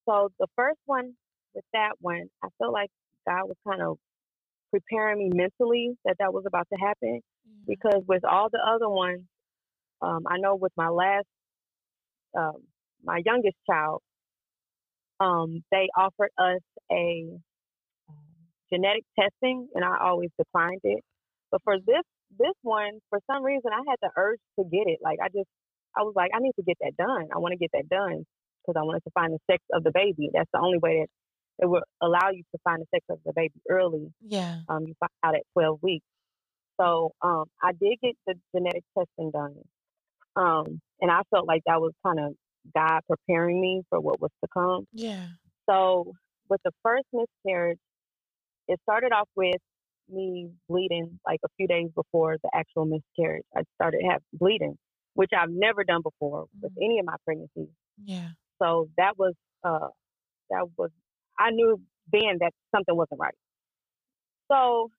So 0.07 0.29
the 0.39 0.47
first 0.55 0.79
one 0.85 1.13
with 1.53 1.65
that 1.73 1.93
one, 1.99 2.29
I 2.43 2.47
felt 2.57 2.73
like 2.73 2.89
God 3.27 3.43
was 3.45 3.57
kind 3.67 3.81
of 3.81 3.97
preparing 4.71 5.19
me 5.19 5.29
mentally 5.33 5.95
that 6.05 6.15
that 6.19 6.33
was 6.33 6.45
about 6.47 6.67
to 6.73 6.79
happen. 6.79 7.21
because 7.67 8.01
with 8.07 8.23
all 8.25 8.49
the 8.51 8.59
other 8.59 8.89
ones, 8.89 9.21
um, 10.01 10.23
I 10.27 10.37
know 10.37 10.55
with 10.55 10.71
my 10.75 10.89
last, 10.89 11.27
um, 12.37 12.63
my 13.03 13.21
youngest 13.25 13.55
child, 13.69 14.01
um, 15.19 15.63
they 15.71 15.87
offered 15.95 16.31
us 16.37 16.61
a 16.91 17.29
um, 17.29 17.41
genetic 18.71 19.03
testing, 19.19 19.67
and 19.73 19.83
I 19.83 19.97
always 20.01 20.29
declined 20.37 20.81
it. 20.83 21.03
But 21.51 21.61
for 21.63 21.77
this 21.77 22.03
this 22.39 22.55
one, 22.61 22.99
for 23.09 23.19
some 23.29 23.43
reason, 23.43 23.71
I 23.71 23.81
had 23.87 23.97
the 24.01 24.09
urge 24.17 24.39
to 24.59 24.65
get 24.65 24.87
it. 24.87 24.99
Like 25.01 25.19
I 25.23 25.27
just, 25.27 25.49
I 25.95 26.01
was 26.01 26.13
like, 26.15 26.31
I 26.33 26.39
need 26.39 26.53
to 26.55 26.63
get 26.63 26.77
that 26.81 26.97
done. 26.97 27.29
I 27.33 27.37
want 27.37 27.51
to 27.51 27.57
get 27.57 27.71
that 27.73 27.89
done 27.89 28.25
because 28.61 28.79
I 28.79 28.83
wanted 28.83 29.03
to 29.03 29.11
find 29.13 29.33
the 29.33 29.39
sex 29.49 29.63
of 29.73 29.83
the 29.83 29.91
baby. 29.93 30.29
That's 30.33 30.49
the 30.53 30.59
only 30.59 30.77
way 30.77 31.01
that 31.01 31.09
it 31.63 31.67
will 31.67 31.83
allow 32.01 32.29
you 32.31 32.43
to 32.53 32.59
find 32.63 32.81
the 32.81 32.87
sex 32.93 33.05
of 33.09 33.19
the 33.25 33.33
baby 33.35 33.53
early. 33.69 34.11
Yeah. 34.25 34.59
Um, 34.67 34.85
you 34.87 34.93
find 34.99 35.11
out 35.23 35.35
at 35.35 35.43
12 35.53 35.79
weeks. 35.81 36.05
So 36.79 37.13
um, 37.21 37.45
I 37.61 37.71
did 37.73 37.99
get 38.01 38.15
the 38.25 38.33
genetic 38.55 38.83
testing 38.97 39.31
done. 39.31 39.55
Um, 40.35 40.81
and 40.99 41.11
I 41.11 41.21
felt 41.29 41.47
like 41.47 41.61
that 41.67 41.79
was 41.79 41.91
kind 42.05 42.19
of 42.19 42.33
God 42.75 43.01
preparing 43.07 43.61
me 43.61 43.83
for 43.89 43.99
what 43.99 44.19
was 44.19 44.31
to 44.43 44.47
come. 44.51 44.87
Yeah. 44.91 45.25
So 45.69 46.13
with 46.49 46.61
the 46.65 46.71
first 46.81 47.05
miscarriage, 47.13 47.77
it 48.67 48.79
started 48.83 49.11
off 49.11 49.29
with 49.35 49.61
me 50.09 50.51
bleeding 50.69 51.19
like 51.25 51.39
a 51.45 51.49
few 51.57 51.67
days 51.67 51.89
before 51.95 52.37
the 52.43 52.49
actual 52.53 52.85
miscarriage. 52.85 53.45
I 53.55 53.63
started 53.75 54.01
have 54.09 54.21
bleeding, 54.33 54.77
which 55.15 55.31
I've 55.37 55.49
never 55.51 55.83
done 55.83 56.01
before 56.01 56.47
with 56.61 56.73
Mhm. 56.73 56.83
any 56.83 56.99
of 56.99 57.05
my 57.05 57.15
pregnancies. 57.25 57.69
Yeah. 58.03 58.29
So 58.61 58.89
that 58.97 59.17
was 59.17 59.33
uh 59.63 59.89
that 60.49 60.67
was 60.77 60.91
I 61.39 61.51
knew 61.51 61.81
then 62.11 62.37
that 62.39 62.53
something 62.75 62.95
wasn't 62.95 63.19
right. 63.19 63.35
So 64.51 64.89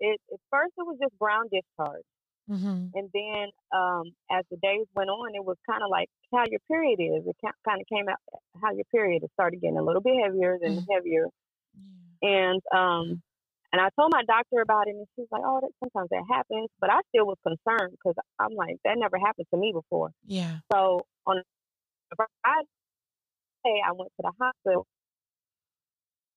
it 0.00 0.20
at 0.32 0.40
first 0.50 0.72
it 0.78 0.82
was 0.86 0.98
just 1.02 1.16
brown 1.18 1.48
discharge. 1.50 2.04
Mm-hmm. 2.50 2.86
And 2.94 3.10
then 3.14 3.48
um, 3.72 4.04
as 4.30 4.44
the 4.50 4.56
days 4.58 4.86
went 4.94 5.10
on, 5.10 5.34
it 5.34 5.44
was 5.44 5.56
kind 5.68 5.82
of 5.82 5.90
like 5.90 6.08
how 6.32 6.44
your 6.50 6.60
period 6.68 7.00
is. 7.00 7.26
It 7.26 7.36
kind 7.42 7.80
of 7.80 7.86
came 7.88 8.08
out 8.08 8.18
how 8.60 8.72
your 8.72 8.84
period. 8.92 9.22
It 9.22 9.30
started 9.34 9.60
getting 9.60 9.78
a 9.78 9.82
little 9.82 10.02
bit 10.02 10.14
heavier 10.22 10.58
and 10.60 10.78
Mhm. 10.78 10.86
heavier. 10.90 11.26
And 12.22 12.62
um, 12.74 13.22
and 13.72 13.80
I 13.80 13.88
told 13.98 14.12
my 14.12 14.22
doctor 14.26 14.60
about 14.60 14.86
it, 14.86 14.94
and 14.94 15.06
she 15.14 15.22
was 15.22 15.28
like, 15.32 15.42
"Oh, 15.44 15.60
that 15.60 15.70
sometimes 15.80 16.10
that 16.10 16.22
happens," 16.28 16.68
but 16.80 16.90
I 16.90 17.00
still 17.08 17.26
was 17.26 17.38
concerned 17.42 17.92
because 17.92 18.14
I'm 18.38 18.54
like, 18.54 18.76
that 18.84 18.96
never 18.98 19.18
happened 19.18 19.46
to 19.52 19.58
me 19.58 19.72
before. 19.72 20.10
Yeah. 20.26 20.58
So 20.70 21.00
on 21.26 21.42
Friday, 22.14 23.80
I 23.80 23.92
went 23.92 24.10
to 24.20 24.22
the 24.22 24.32
hospital 24.38 24.86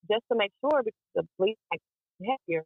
just 0.09 0.23
to 0.31 0.37
make 0.37 0.51
sure 0.61 0.81
because 0.83 0.99
the 1.13 1.23
bleed 1.37 1.57
like 1.71 1.81
heavier, 2.21 2.63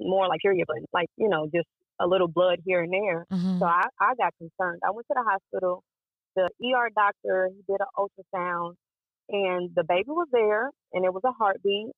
more 0.00 0.26
like 0.26 0.40
period 0.40 0.66
blood, 0.66 0.80
like 0.92 1.08
you 1.16 1.28
know, 1.28 1.46
just 1.54 1.68
a 2.00 2.06
little 2.06 2.28
blood 2.28 2.58
here 2.64 2.82
and 2.82 2.92
there. 2.92 3.26
Mm-hmm. 3.32 3.58
So 3.60 3.66
I, 3.66 3.84
I 4.00 4.14
got 4.16 4.34
concerned. 4.38 4.80
I 4.84 4.90
went 4.90 5.06
to 5.08 5.14
the 5.14 5.22
hospital. 5.22 5.82
The 6.34 6.48
ER 6.64 6.88
doctor 6.94 7.50
he 7.54 7.62
did 7.70 7.80
an 7.80 7.86
ultrasound, 7.96 8.74
and 9.28 9.70
the 9.76 9.84
baby 9.84 10.08
was 10.08 10.28
there, 10.32 10.70
and 10.92 11.04
it 11.04 11.12
was 11.12 11.22
a 11.24 11.32
heartbeat. 11.32 11.92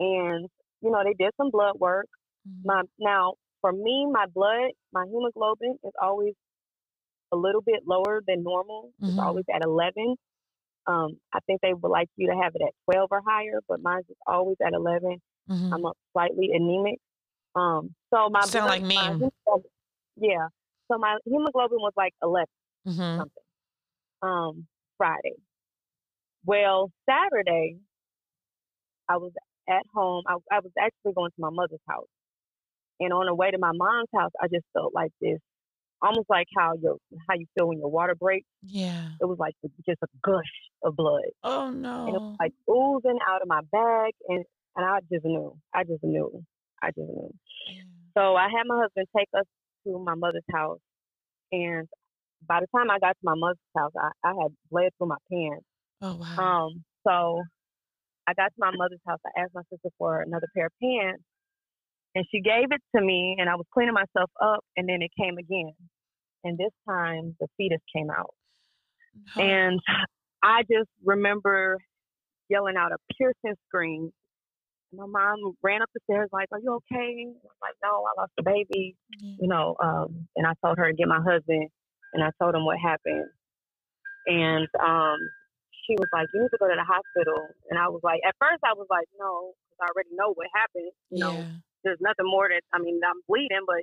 And 0.00 0.48
you 0.80 0.90
know, 0.90 1.02
they 1.04 1.14
did 1.14 1.32
some 1.36 1.50
blood 1.50 1.74
work. 1.78 2.06
Mhm. 2.48 2.64
My 2.64 2.82
now 2.98 3.34
for 3.60 3.72
me, 3.72 4.06
my 4.10 4.26
blood, 4.26 4.72
my 4.92 5.04
hemoglobin 5.06 5.78
is 5.84 5.92
always 6.00 6.34
a 7.32 7.36
little 7.36 7.62
bit 7.62 7.82
lower 7.86 8.22
than 8.26 8.42
normal. 8.42 8.92
It's 9.02 9.18
Mhm. 9.18 9.22
always 9.22 9.44
at 9.54 9.62
11. 9.64 10.16
Um, 10.86 11.20
I 11.32 11.40
think 11.46 11.60
they 11.60 11.74
would 11.74 11.88
like 11.90 12.08
you 12.16 12.28
to 12.30 12.36
have 12.42 12.54
it 12.54 12.62
at 12.62 12.74
12 12.90 13.08
or 13.12 13.22
higher, 13.26 13.60
but 13.68 13.80
mine's 13.82 14.08
is 14.08 14.16
always 14.26 14.56
at 14.64 14.72
11. 14.72 15.20
Mhm. 15.48 15.72
I'm 15.72 15.92
slightly 16.12 16.50
anemic. 16.52 16.98
Um, 17.54 17.94
so 18.12 18.28
my 18.30 18.40
Sound 18.46 18.66
like 18.66 18.82
me. 18.82 18.96
hemoglobin- 18.96 19.70
yeah. 20.16 20.48
So 20.90 20.98
my 20.98 21.18
hemoglobin 21.26 21.78
was 21.80 21.92
like 21.96 22.14
11 22.22 22.48
Mhm. 22.86 23.18
something. 23.18 23.44
Um, 24.22 24.68
Friday. 24.98 25.36
Well, 26.44 26.90
Saturday, 27.08 27.78
I 29.08 29.16
was 29.16 29.32
at 29.68 29.82
home. 29.94 30.24
I, 30.26 30.34
I 30.50 30.60
was 30.60 30.72
actually 30.78 31.12
going 31.14 31.30
to 31.30 31.40
my 31.40 31.50
mother's 31.50 31.80
house, 31.88 32.08
and 33.00 33.12
on 33.12 33.26
the 33.26 33.34
way 33.34 33.50
to 33.50 33.58
my 33.58 33.72
mom's 33.74 34.08
house, 34.14 34.32
I 34.40 34.48
just 34.48 34.64
felt 34.72 34.94
like 34.94 35.12
this, 35.20 35.38
almost 36.02 36.28
like 36.30 36.46
how 36.56 36.72
your 36.80 36.96
how 37.28 37.34
you 37.36 37.46
feel 37.56 37.68
when 37.68 37.78
your 37.78 37.90
water 37.90 38.14
breaks. 38.14 38.46
Yeah. 38.62 39.10
It 39.20 39.26
was 39.26 39.38
like 39.38 39.54
just 39.86 39.98
a 40.02 40.06
gush 40.22 40.54
of 40.82 40.96
blood, 40.96 41.30
Oh 41.42 41.68
and 42.06 42.16
it 42.16 42.20
no. 42.20 42.20
was 42.20 42.36
like 42.40 42.52
oozing 42.70 43.18
out 43.28 43.42
of 43.42 43.48
my 43.48 43.60
bag, 43.72 44.12
and 44.28 44.44
and 44.76 44.86
I 44.86 45.00
just 45.12 45.24
knew. 45.24 45.56
I 45.74 45.84
just 45.84 46.02
knew. 46.04 46.42
I 46.82 46.88
just 46.88 46.98
knew. 47.08 47.30
Yeah. 47.72 47.82
So 48.16 48.36
I 48.36 48.44
had 48.44 48.64
my 48.66 48.80
husband 48.82 49.06
take 49.16 49.28
us 49.36 49.44
to 49.86 49.98
my 49.98 50.14
mother's 50.14 50.44
house, 50.52 50.80
and 51.52 51.88
by 52.46 52.60
the 52.60 52.66
time 52.76 52.90
I 52.90 52.98
got 52.98 53.12
to 53.12 53.24
my 53.24 53.34
mother's 53.34 53.58
house, 53.76 53.92
I, 53.96 54.10
I 54.24 54.32
had 54.42 54.52
bled 54.70 54.90
through 54.98 55.08
my 55.08 55.16
pants. 55.30 55.64
Oh 56.00 56.16
wow. 56.16 56.66
Um, 56.68 56.84
so 57.06 57.42
I 58.28 58.34
got 58.34 58.48
to 58.48 58.58
my 58.58 58.70
mother's 58.76 59.00
house. 59.06 59.20
I 59.24 59.40
asked 59.40 59.54
my 59.54 59.62
sister 59.72 59.88
for 59.96 60.20
another 60.20 60.48
pair 60.54 60.66
of 60.66 60.72
pants, 60.82 61.22
and 62.14 62.26
she 62.30 62.40
gave 62.42 62.70
it 62.70 62.82
to 62.94 63.00
me. 63.02 63.36
And 63.38 63.48
I 63.48 63.54
was 63.54 63.64
cleaning 63.72 63.94
myself 63.94 64.30
up, 64.42 64.60
and 64.76 64.86
then 64.86 65.00
it 65.00 65.10
came 65.18 65.38
again. 65.38 65.72
And 66.44 66.58
this 66.58 66.72
time, 66.86 67.34
the 67.40 67.46
fetus 67.56 67.80
came 67.94 68.10
out, 68.10 68.34
No. 69.36 69.42
and 69.42 69.80
I 70.42 70.62
just 70.70 70.90
remember 71.02 71.78
yelling 72.50 72.76
out 72.76 72.92
a 72.92 72.98
piercing 73.16 73.56
scream. 73.66 74.10
My 74.92 75.06
mom 75.06 75.54
ran 75.62 75.82
up 75.82 75.88
the 75.94 76.00
stairs 76.04 76.28
like, 76.32 76.48
"Are 76.52 76.60
you 76.60 76.74
okay?" 76.74 77.24
I'm 77.26 77.58
like, 77.62 77.74
"No, 77.82 78.04
I 78.04 78.20
lost 78.20 78.32
the 78.36 78.42
baby." 78.44 78.96
Yeah. 79.20 79.36
you 79.40 79.48
know, 79.48 79.74
um, 79.82 80.28
and 80.36 80.46
I 80.46 80.52
told 80.62 80.78
her 80.78 80.88
to 80.90 80.94
get 80.94 81.08
my 81.08 81.20
husband, 81.20 81.68
and 82.12 82.22
I 82.22 82.30
told 82.40 82.54
him 82.54 82.64
what 82.64 82.78
happened, 82.78 83.28
and 84.26 84.68
um, 84.80 85.18
she 85.88 85.96
was 85.96 86.08
like, 86.12 86.28
"You 86.36 86.44
need 86.44 86.52
to 86.52 86.60
go 86.60 86.68
to 86.68 86.76
the 86.76 86.84
hospital," 86.84 87.48
and 87.72 87.80
I 87.80 87.88
was 87.88 88.04
like, 88.04 88.20
at 88.28 88.36
first 88.36 88.60
I 88.60 88.76
was 88.76 88.86
like, 88.92 89.08
"No," 89.16 89.56
because 89.64 89.80
I 89.80 89.86
already 89.88 90.12
know 90.12 90.36
what 90.36 90.46
happened. 90.52 90.92
You 91.08 91.24
know, 91.24 91.36
there's 91.82 92.00
nothing 92.04 92.28
more 92.28 92.48
that 92.52 92.60
I 92.76 92.78
mean, 92.78 93.00
I'm 93.00 93.24
bleeding, 93.24 93.64
but 93.64 93.82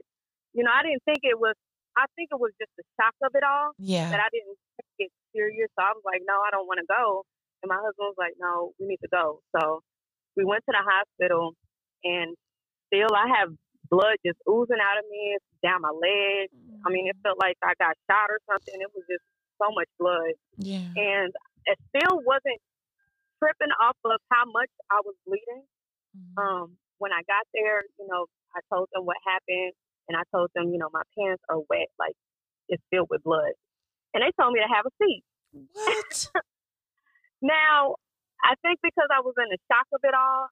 you 0.53 0.63
know, 0.63 0.71
I 0.71 0.85
didn't 0.85 1.01
think 1.03 1.25
it 1.25 1.35
was. 1.41 1.57
I 1.97 2.05
think 2.15 2.29
it 2.29 2.39
was 2.39 2.51
just 2.61 2.69
the 2.77 2.83
shock 2.99 3.15
of 3.23 3.31
it 3.33 3.43
all 3.43 3.71
Yeah. 3.79 4.11
that 4.11 4.19
I 4.19 4.27
didn't 4.29 4.59
take 4.77 5.07
it 5.07 5.11
serious. 5.33 5.71
So 5.73 5.81
I 5.81 5.91
was 5.97 6.03
like, 6.05 6.21
"No, 6.27 6.37
I 6.45 6.51
don't 6.53 6.69
want 6.69 6.79
to 6.79 6.87
go," 6.87 7.25
and 7.63 7.69
my 7.69 7.81
husband 7.81 8.13
was 8.13 8.19
like, 8.21 8.37
"No, 8.37 8.71
we 8.79 8.85
need 8.85 9.01
to 9.01 9.09
go." 9.09 9.41
So 9.57 9.81
we 10.37 10.45
went 10.45 10.61
to 10.69 10.73
the 10.75 10.83
hospital, 10.85 11.57
and 12.03 12.37
still 12.87 13.09
I 13.15 13.27
have 13.41 13.49
blood 13.89 14.17
just 14.25 14.39
oozing 14.49 14.81
out 14.81 14.97
of 14.97 15.05
me 15.09 15.37
it's 15.37 15.45
down 15.61 15.81
my 15.81 15.93
leg. 15.93 16.49
I 16.85 16.89
mean, 16.89 17.07
it 17.07 17.15
mm. 17.17 17.23
felt 17.23 17.39
like 17.39 17.57
I 17.63 17.73
got 17.79 17.95
shot 18.09 18.29
or 18.29 18.39
something. 18.49 18.75
It 18.75 18.91
was 18.93 19.05
just 19.09 19.23
so 19.61 19.71
much 19.73 19.89
blood. 19.99 20.33
Yeah. 20.57 20.85
And 20.95 21.33
it 21.65 21.77
still 21.89 22.21
wasn't 22.25 22.59
tripping 23.39 23.71
off 23.81 23.97
of 24.05 24.19
how 24.31 24.45
much 24.45 24.69
I 24.91 25.01
was 25.03 25.15
bleeding. 25.25 25.65
Mhm. 26.15 26.35
Um, 26.37 26.77
when 26.97 27.11
I 27.11 27.21
got 27.27 27.43
there, 27.53 27.83
you 27.99 28.07
know, 28.07 28.25
I 28.55 28.59
told 28.73 28.87
them 28.93 29.05
what 29.05 29.17
happened 29.25 29.73
and 30.07 30.15
I 30.17 30.23
told 30.31 30.49
them, 30.55 30.71
you 30.71 30.77
know, 30.79 30.89
my 30.93 31.03
pants 31.17 31.43
are 31.49 31.59
wet, 31.69 31.89
like 31.99 32.15
it's 32.69 32.83
filled 32.89 33.09
with 33.09 33.23
blood. 33.23 33.51
And 34.13 34.23
they 34.23 34.31
told 34.39 34.53
me 34.53 34.61
to 34.61 34.67
have 34.73 34.85
a 34.85 34.93
seat. 35.01 35.23
What? 35.73 36.31
Now, 37.41 37.95
I 38.43 38.55
think 38.63 38.79
because 38.81 39.09
I 39.11 39.21
was 39.21 39.35
in 39.37 39.49
the 39.51 39.59
shock 39.69 39.85
of 39.93 40.01
it 40.03 40.15
all, 40.15 40.47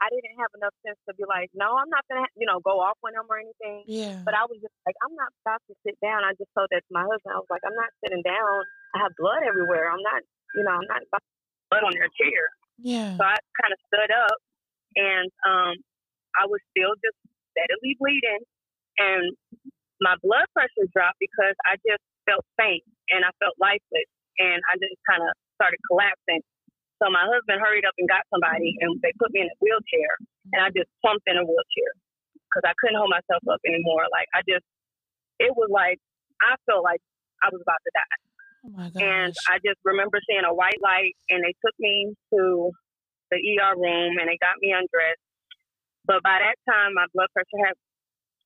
I 0.00 0.08
didn't 0.08 0.36
have 0.40 0.52
enough 0.56 0.72
sense 0.84 0.96
to 1.08 1.12
be 1.16 1.24
like, 1.28 1.52
no, 1.52 1.76
I'm 1.76 1.88
not 1.92 2.04
gonna, 2.08 2.24
you 2.36 2.46
know, 2.48 2.60
go 2.60 2.80
off 2.80 2.96
on 3.04 3.12
them 3.12 3.28
or 3.28 3.36
anything. 3.36 3.84
Yeah. 3.84 4.22
But 4.24 4.32
I 4.32 4.48
was 4.48 4.56
just 4.60 4.72
like, 4.88 4.96
I'm 5.04 5.12
not 5.16 5.28
about 5.44 5.60
to 5.68 5.74
sit 5.84 5.96
down. 6.00 6.24
I 6.24 6.32
just 6.40 6.48
told 6.56 6.68
that 6.72 6.80
to 6.86 6.92
my 6.92 7.04
husband. 7.04 7.36
I 7.36 7.40
was 7.40 7.50
like, 7.52 7.60
I'm 7.68 7.76
not 7.76 7.92
sitting 8.04 8.22
down. 8.24 8.64
I 8.96 9.04
have 9.04 9.12
blood 9.20 9.44
everywhere. 9.44 9.92
I'm 9.92 10.00
not, 10.00 10.22
you 10.54 10.62
know, 10.64 10.74
I'm 10.74 10.88
not 10.88 11.02
about 11.04 11.22
to 11.22 11.30
put 11.30 11.66
blood 11.70 11.84
on 11.86 11.94
your 11.94 12.10
chair. 12.18 12.42
Yeah. 12.80 13.14
So 13.16 13.22
I 13.22 13.36
kind 13.60 13.72
of 13.72 13.80
stood 13.86 14.10
up, 14.10 14.38
and 14.96 15.28
um, 15.46 15.74
I 16.38 16.48
was 16.48 16.60
still 16.72 16.96
just 16.98 17.18
steadily 17.52 17.94
bleeding, 18.00 18.42
and 18.98 19.24
my 20.00 20.16
blood 20.24 20.48
pressure 20.56 20.88
dropped 20.90 21.20
because 21.20 21.54
I 21.68 21.76
just 21.84 22.00
felt 22.24 22.44
faint 22.56 22.84
and 23.12 23.24
I 23.24 23.30
felt 23.42 23.54
lifeless, 23.60 24.08
and 24.40 24.58
I 24.70 24.80
just 24.80 24.96
kind 25.04 25.20
of 25.20 25.30
started 25.60 25.78
collapsing. 25.86 26.40
So 27.00 27.08
my 27.08 27.24
husband 27.24 27.60
hurried 27.60 27.88
up 27.88 27.96
and 27.96 28.08
got 28.08 28.24
somebody, 28.28 28.76
and 28.80 28.96
they 29.00 29.12
put 29.16 29.32
me 29.32 29.44
in 29.44 29.48
a 29.48 29.56
wheelchair, 29.60 30.20
and 30.52 30.60
I 30.60 30.68
just 30.72 30.88
plumped 31.04 31.24
in 31.28 31.36
a 31.36 31.44
wheelchair 31.44 31.92
because 32.48 32.64
I 32.64 32.76
couldn't 32.80 32.98
hold 32.98 33.12
myself 33.12 33.44
up 33.46 33.60
anymore. 33.64 34.08
Like 34.12 34.28
I 34.32 34.40
just, 34.44 34.64
it 35.40 35.52
was 35.52 35.68
like 35.68 36.00
I 36.40 36.56
felt 36.64 36.84
like 36.84 37.00
I 37.44 37.48
was 37.52 37.60
about 37.60 37.80
to 37.84 37.92
die. 37.92 38.29
Oh. 38.66 38.90
And 39.00 39.32
I 39.48 39.56
just 39.64 39.80
remember 39.84 40.20
seeing 40.28 40.44
a 40.44 40.54
white 40.54 40.80
light, 40.82 41.16
and 41.30 41.42
they 41.44 41.54
took 41.64 41.76
me 41.78 42.12
to 42.34 42.70
the 43.30 43.38
ER 43.38 43.74
room, 43.76 44.18
and 44.20 44.28
they 44.28 44.36
got 44.40 44.60
me 44.60 44.72
undressed. 44.72 45.24
But 46.04 46.22
by 46.22 46.40
that 46.42 46.58
time, 46.68 46.94
my 46.94 47.06
blood 47.14 47.28
pressure 47.32 47.60
had 47.64 47.76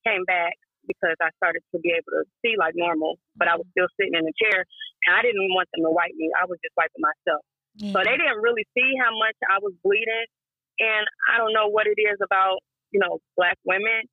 came 0.06 0.24
back 0.28 0.54
because 0.86 1.16
I 1.18 1.32
started 1.40 1.64
to 1.72 1.80
be 1.80 1.96
able 1.96 2.12
to 2.20 2.22
see 2.44 2.54
like 2.60 2.76
normal. 2.76 3.16
But 3.34 3.48
I 3.48 3.56
was 3.56 3.66
still 3.72 3.88
sitting 3.98 4.14
in 4.14 4.24
the 4.24 4.36
chair, 4.36 4.62
and 5.08 5.12
I 5.16 5.22
didn't 5.22 5.50
want 5.50 5.68
them 5.74 5.82
to 5.86 5.90
wipe 5.90 6.14
me. 6.14 6.30
I 6.36 6.46
was 6.46 6.60
just 6.62 6.76
wiping 6.76 7.02
myself. 7.02 7.42
yeah. 7.80 7.92
So 7.96 7.98
they 8.04 8.14
didn't 8.14 8.38
really 8.44 8.66
see 8.76 8.90
how 9.00 9.10
much 9.16 9.38
I 9.50 9.58
was 9.58 9.74
bleeding, 9.82 10.28
and 10.78 11.04
I 11.32 11.42
don't 11.42 11.56
know 11.56 11.72
what 11.72 11.90
it 11.90 11.98
is 11.98 12.18
about 12.22 12.62
you 12.94 13.00
know 13.02 13.18
black 13.34 13.58
women. 13.66 14.06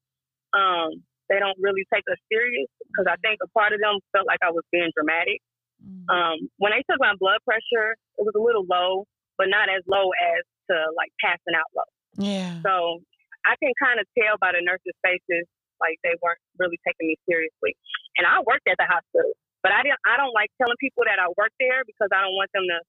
Um, 0.55 1.05
they 1.29 1.39
don't 1.39 1.55
really 1.61 1.87
take 1.93 2.03
us 2.11 2.19
serious 2.27 2.67
because 2.91 3.07
I 3.07 3.15
think 3.23 3.39
a 3.39 3.47
part 3.55 3.71
of 3.71 3.79
them 3.79 4.01
felt 4.11 4.27
like 4.27 4.43
I 4.43 4.51
was 4.51 4.67
being 4.71 4.91
dramatic. 4.91 5.39
Mm-hmm. 5.81 6.09
Um, 6.09 6.37
when 6.57 6.73
I 6.73 6.85
took 6.89 7.01
my 7.01 7.13
blood 7.17 7.41
pressure, 7.43 7.97
it 8.17 8.23
was 8.23 8.37
a 8.37 8.41
little 8.41 8.65
low, 8.65 9.05
but 9.37 9.49
not 9.49 9.69
as 9.69 9.81
low 9.89 10.13
as 10.13 10.41
to 10.69 10.75
like 10.95 11.09
passing 11.19 11.57
out 11.57 11.67
low. 11.73 11.89
Yeah. 12.21 12.61
So 12.61 13.01
I 13.45 13.57
can 13.57 13.73
kind 13.81 13.97
of 13.97 14.05
tell 14.13 14.37
by 14.37 14.53
the 14.53 14.61
nurses' 14.61 14.95
faces 15.01 15.47
like 15.81 15.97
they 16.05 16.13
weren't 16.21 16.41
really 16.61 16.77
taking 16.85 17.09
me 17.09 17.17
seriously. 17.25 17.73
And 18.21 18.29
I 18.29 18.45
worked 18.45 18.69
at 18.69 18.77
the 18.77 18.85
hospital, 18.85 19.33
but 19.65 19.73
I 19.73 19.81
didn't. 19.81 20.01
I 20.05 20.19
don't 20.21 20.35
like 20.35 20.53
telling 20.61 20.77
people 20.77 21.07
that 21.09 21.17
I 21.17 21.31
work 21.33 21.51
there 21.57 21.81
because 21.87 22.13
I 22.13 22.21
don't 22.21 22.37
want 22.37 22.53
them 22.53 22.69
to 22.69 22.79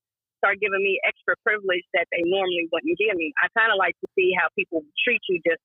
start 0.42 0.58
giving 0.60 0.82
me 0.82 0.98
extra 1.06 1.38
privilege 1.46 1.86
that 1.94 2.10
they 2.10 2.20
normally 2.26 2.68
wouldn't 2.68 2.98
give 2.98 3.14
me. 3.16 3.32
I 3.40 3.48
kind 3.56 3.70
of 3.70 3.78
like 3.78 3.94
to 4.02 4.08
see 4.18 4.34
how 4.36 4.50
people 4.58 4.82
treat 5.00 5.22
you 5.30 5.40
just 5.46 5.62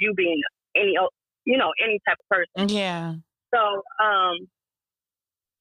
you 0.00 0.16
being 0.16 0.40
any 0.74 0.98
you 1.44 1.56
know 1.56 1.70
any 1.78 2.00
type 2.02 2.18
of 2.18 2.28
person. 2.32 2.74
Yeah. 2.74 3.20
So 3.54 3.62
um, 4.02 4.50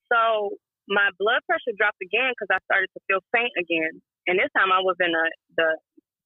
so 0.09 0.57
my 0.87 1.09
blood 1.17 1.41
pressure 1.45 1.73
dropped 1.77 2.01
again 2.01 2.33
because 2.33 2.49
I 2.53 2.59
started 2.69 2.89
to 2.93 3.01
feel 3.09 3.21
faint 3.33 3.53
again, 3.57 4.01
and 4.27 4.37
this 4.37 4.49
time 4.53 4.71
I 4.71 4.81
was 4.81 4.95
in 4.99 5.11
a, 5.11 5.25
the 5.57 5.69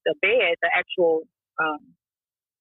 the 0.05 0.13
bed, 0.21 0.55
the 0.61 0.71
actual 0.75 1.23
um, 1.59 1.95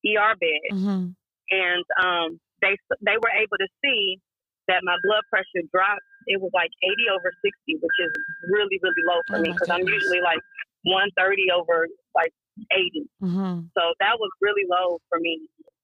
ER 0.07 0.35
bed, 0.39 0.63
mm-hmm. 0.75 1.05
and 1.51 1.85
um, 1.99 2.41
they 2.63 2.79
they 3.03 3.19
were 3.19 3.35
able 3.35 3.59
to 3.59 3.71
see 3.83 4.19
that 4.67 4.85
my 4.85 4.97
blood 5.03 5.25
pressure 5.31 5.65
dropped. 5.73 6.05
It 6.29 6.39
was 6.39 6.53
like 6.53 6.71
80 6.85 7.09
over 7.17 7.33
60, 7.33 7.81
which 7.81 7.99
is 8.05 8.13
really 8.47 8.79
really 8.83 9.05
low 9.07 9.21
for 9.27 9.39
oh 9.39 9.43
me 9.43 9.51
because 9.51 9.71
I'm 9.71 9.87
usually 9.87 10.21
like 10.21 10.43
130 10.85 11.51
over 11.51 11.89
like 12.15 12.35
80. 12.71 13.09
Mm-hmm. 13.23 13.73
So 13.75 13.83
that 13.99 14.19
was 14.21 14.31
really 14.43 14.67
low 14.69 15.01
for 15.09 15.19
me. 15.19 15.41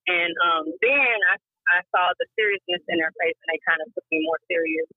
And 0.07 0.33
um, 0.45 0.69
then 0.85 1.17
I 1.33 1.41
I 1.65 1.81
saw 1.91 2.13
the 2.21 2.29
seriousness 2.37 2.85
in 2.93 3.01
their 3.01 3.13
face, 3.17 3.39
and 3.41 3.49
they 3.49 3.61
kind 3.65 3.81
of 3.81 3.89
took 3.97 4.05
me 4.13 4.21
more 4.23 4.39
serious. 4.47 4.89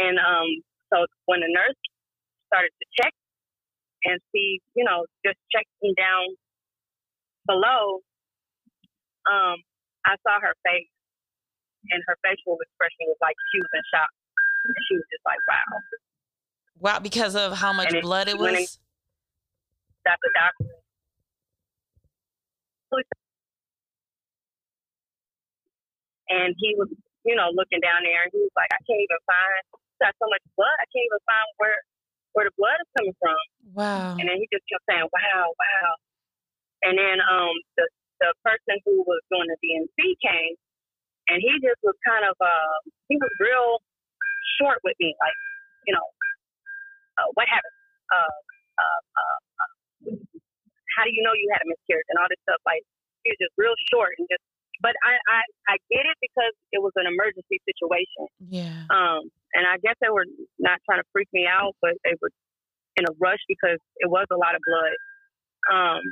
And 0.00 0.16
um, 0.16 0.48
so 0.88 1.04
when 1.28 1.44
the 1.44 1.52
nurse 1.52 1.76
started 2.48 2.72
to 2.72 2.86
check 2.96 3.12
and 4.08 4.16
see, 4.32 4.64
you 4.72 4.84
know, 4.84 5.04
just 5.20 5.36
checking 5.52 5.92
down 5.92 6.32
below, 7.44 8.00
um, 9.28 9.60
I 10.08 10.16
saw 10.24 10.40
her 10.40 10.56
face, 10.64 10.88
and 11.92 12.00
her 12.08 12.16
facial 12.24 12.56
expression 12.56 13.12
was 13.12 13.20
like 13.20 13.36
she 13.52 13.60
was 13.60 13.68
in 13.76 13.84
shock. 13.92 14.08
And 14.64 14.76
she 14.88 14.96
was 14.96 15.04
just 15.12 15.24
like, 15.28 15.40
"Wow." 15.44 15.68
Wow, 16.80 16.98
because 17.00 17.36
of 17.36 17.52
how 17.52 17.72
much 17.72 17.92
and 17.92 18.00
blood 18.00 18.28
it, 18.28 18.36
it 18.36 18.38
was. 18.40 18.80
That 20.04 20.16
the 20.24 20.30
doctor. 20.32 20.64
And 26.30 26.54
he 26.56 26.74
was, 26.78 26.88
you 27.24 27.34
know, 27.34 27.50
looking 27.52 27.80
down 27.80 28.00
there, 28.04 28.22
and 28.22 28.32
he 28.32 28.38
was 28.38 28.54
like, 28.56 28.70
"I 28.72 28.80
can't 28.88 29.02
even 29.02 29.20
find. 29.28 29.64
Got 30.00 30.16
so 30.16 30.26
much 30.32 30.44
blood. 30.56 30.76
I 30.80 30.88
can't 30.88 31.04
even 31.04 31.22
find 31.28 31.48
where 31.60 31.78
where 32.32 32.46
the 32.48 32.54
blood 32.56 32.80
is 32.80 32.90
coming 32.96 33.16
from." 33.20 33.40
Wow. 33.76 34.16
And 34.16 34.24
then 34.24 34.36
he 34.40 34.48
just 34.48 34.64
kept 34.66 34.84
saying, 34.88 35.04
"Wow, 35.04 35.52
wow." 35.52 35.90
And 36.82 36.96
then 36.96 37.20
um 37.20 37.52
the 37.76 37.84
the 38.20 38.32
person 38.44 38.76
who 38.84 39.00
was 39.08 39.20
doing 39.32 39.48
the 39.48 39.56
D&C 39.64 39.96
came, 40.20 40.54
and 41.32 41.40
he 41.40 41.52
just 41.64 41.80
was 41.80 41.96
kind 42.04 42.28
of 42.28 42.36
uh, 42.36 42.76
he 43.08 43.16
was 43.16 43.32
real 43.40 43.80
short 44.60 44.78
with 44.84 44.94
me, 45.00 45.16
like 45.16 45.36
you 45.88 45.96
know, 45.96 46.06
uh, 47.16 47.28
what 47.34 47.48
happened? 47.48 47.76
Uh, 48.12 48.36
uh, 48.76 49.00
uh, 49.16 49.38
uh, 49.60 49.72
how 50.96 51.02
do 51.08 51.10
you 51.16 51.24
know 51.24 51.32
you 51.32 51.48
had 51.52 51.64
a 51.64 51.68
miscarriage 51.68 52.06
and 52.12 52.20
all 52.20 52.28
this 52.28 52.40
stuff? 52.44 52.60
Like 52.68 52.84
he 53.24 53.32
was 53.32 53.40
just 53.40 53.56
real 53.56 53.74
short 53.88 54.14
and 54.20 54.28
just. 54.28 54.44
But 54.80 54.96
I, 55.04 55.12
I 55.28 55.40
I 55.68 55.74
get 55.92 56.08
it 56.08 56.16
because 56.24 56.56
it 56.72 56.80
was 56.80 56.96
an 56.96 57.04
emergency 57.04 57.60
situation. 57.68 58.32
Yeah. 58.40 58.88
Um, 58.88 59.28
and 59.54 59.66
I 59.66 59.78
guess 59.82 59.96
they 60.00 60.10
were 60.10 60.26
not 60.58 60.78
trying 60.86 61.02
to 61.02 61.08
freak 61.12 61.28
me 61.32 61.46
out, 61.46 61.74
but 61.82 61.94
they 62.04 62.14
were 62.22 62.30
in 62.96 63.04
a 63.06 63.14
rush 63.18 63.42
because 63.48 63.78
it 63.98 64.08
was 64.10 64.26
a 64.30 64.38
lot 64.38 64.54
of 64.54 64.62
blood. 64.62 64.94
Um, 65.70 66.02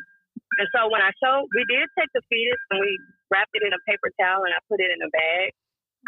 and 0.59 0.69
so 0.75 0.91
when 0.91 1.03
I 1.03 1.15
showed, 1.23 1.47
we 1.55 1.63
did 1.71 1.87
take 1.99 2.11
the 2.15 2.23
fetus 2.31 2.63
and 2.71 2.81
we 2.83 2.91
wrapped 3.31 3.55
it 3.55 3.63
in 3.63 3.75
a 3.75 3.83
paper 3.87 4.11
towel 4.19 4.43
and 4.47 4.55
I 4.55 4.61
put 4.67 4.81
it 4.83 4.91
in 4.91 5.01
a 5.03 5.11
bag. 5.11 5.51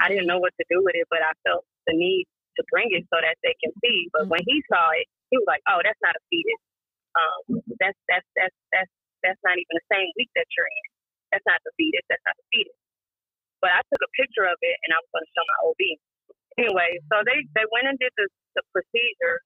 I 0.02 0.08
didn't 0.10 0.26
know 0.26 0.38
what 0.38 0.54
to 0.58 0.64
do 0.70 0.82
with 0.82 0.94
it, 0.96 1.06
but 1.10 1.22
I 1.22 1.34
felt 1.46 1.66
the 1.86 1.94
need 1.94 2.26
to 2.58 2.62
bring 2.70 2.90
it 2.94 3.06
so 3.10 3.18
that 3.20 3.38
they 3.42 3.54
can 3.62 3.70
see. 3.82 4.10
But 4.14 4.26
when 4.30 4.42
he 4.46 4.62
saw 4.70 4.90
it, 4.96 5.06
he 5.30 5.38
was 5.38 5.46
like, 5.46 5.62
"Oh, 5.70 5.82
that's 5.82 5.98
not 6.02 6.14
a 6.16 6.22
fetus. 6.30 6.62
Um, 7.14 7.62
that's 7.78 7.98
that's 8.08 8.26
that's 8.38 8.56
that's 8.74 8.92
that's 9.22 9.42
not 9.44 9.58
even 9.58 9.74
the 9.76 9.88
same 9.90 10.08
week 10.18 10.30
that 10.38 10.46
you're 10.56 10.66
in. 10.70 10.86
That's 11.34 11.46
not 11.46 11.60
the 11.66 11.74
fetus. 11.78 12.06
That's 12.10 12.24
not 12.26 12.38
the 12.38 12.46
fetus." 12.54 12.78
But 13.60 13.76
I 13.76 13.82
took 13.92 14.02
a 14.02 14.10
picture 14.16 14.46
of 14.48 14.56
it 14.62 14.76
and 14.86 14.90
I 14.94 14.98
was 14.98 15.10
going 15.12 15.26
to 15.26 15.32
show 15.36 15.44
my 15.44 15.58
OB. 15.68 15.82
Anyway, 16.60 17.00
so 17.08 17.24
they 17.24 17.40
they 17.56 17.64
went 17.72 17.88
and 17.88 17.96
did 17.96 18.12
the 18.20 18.28
the 18.60 18.62
procedure 18.76 19.40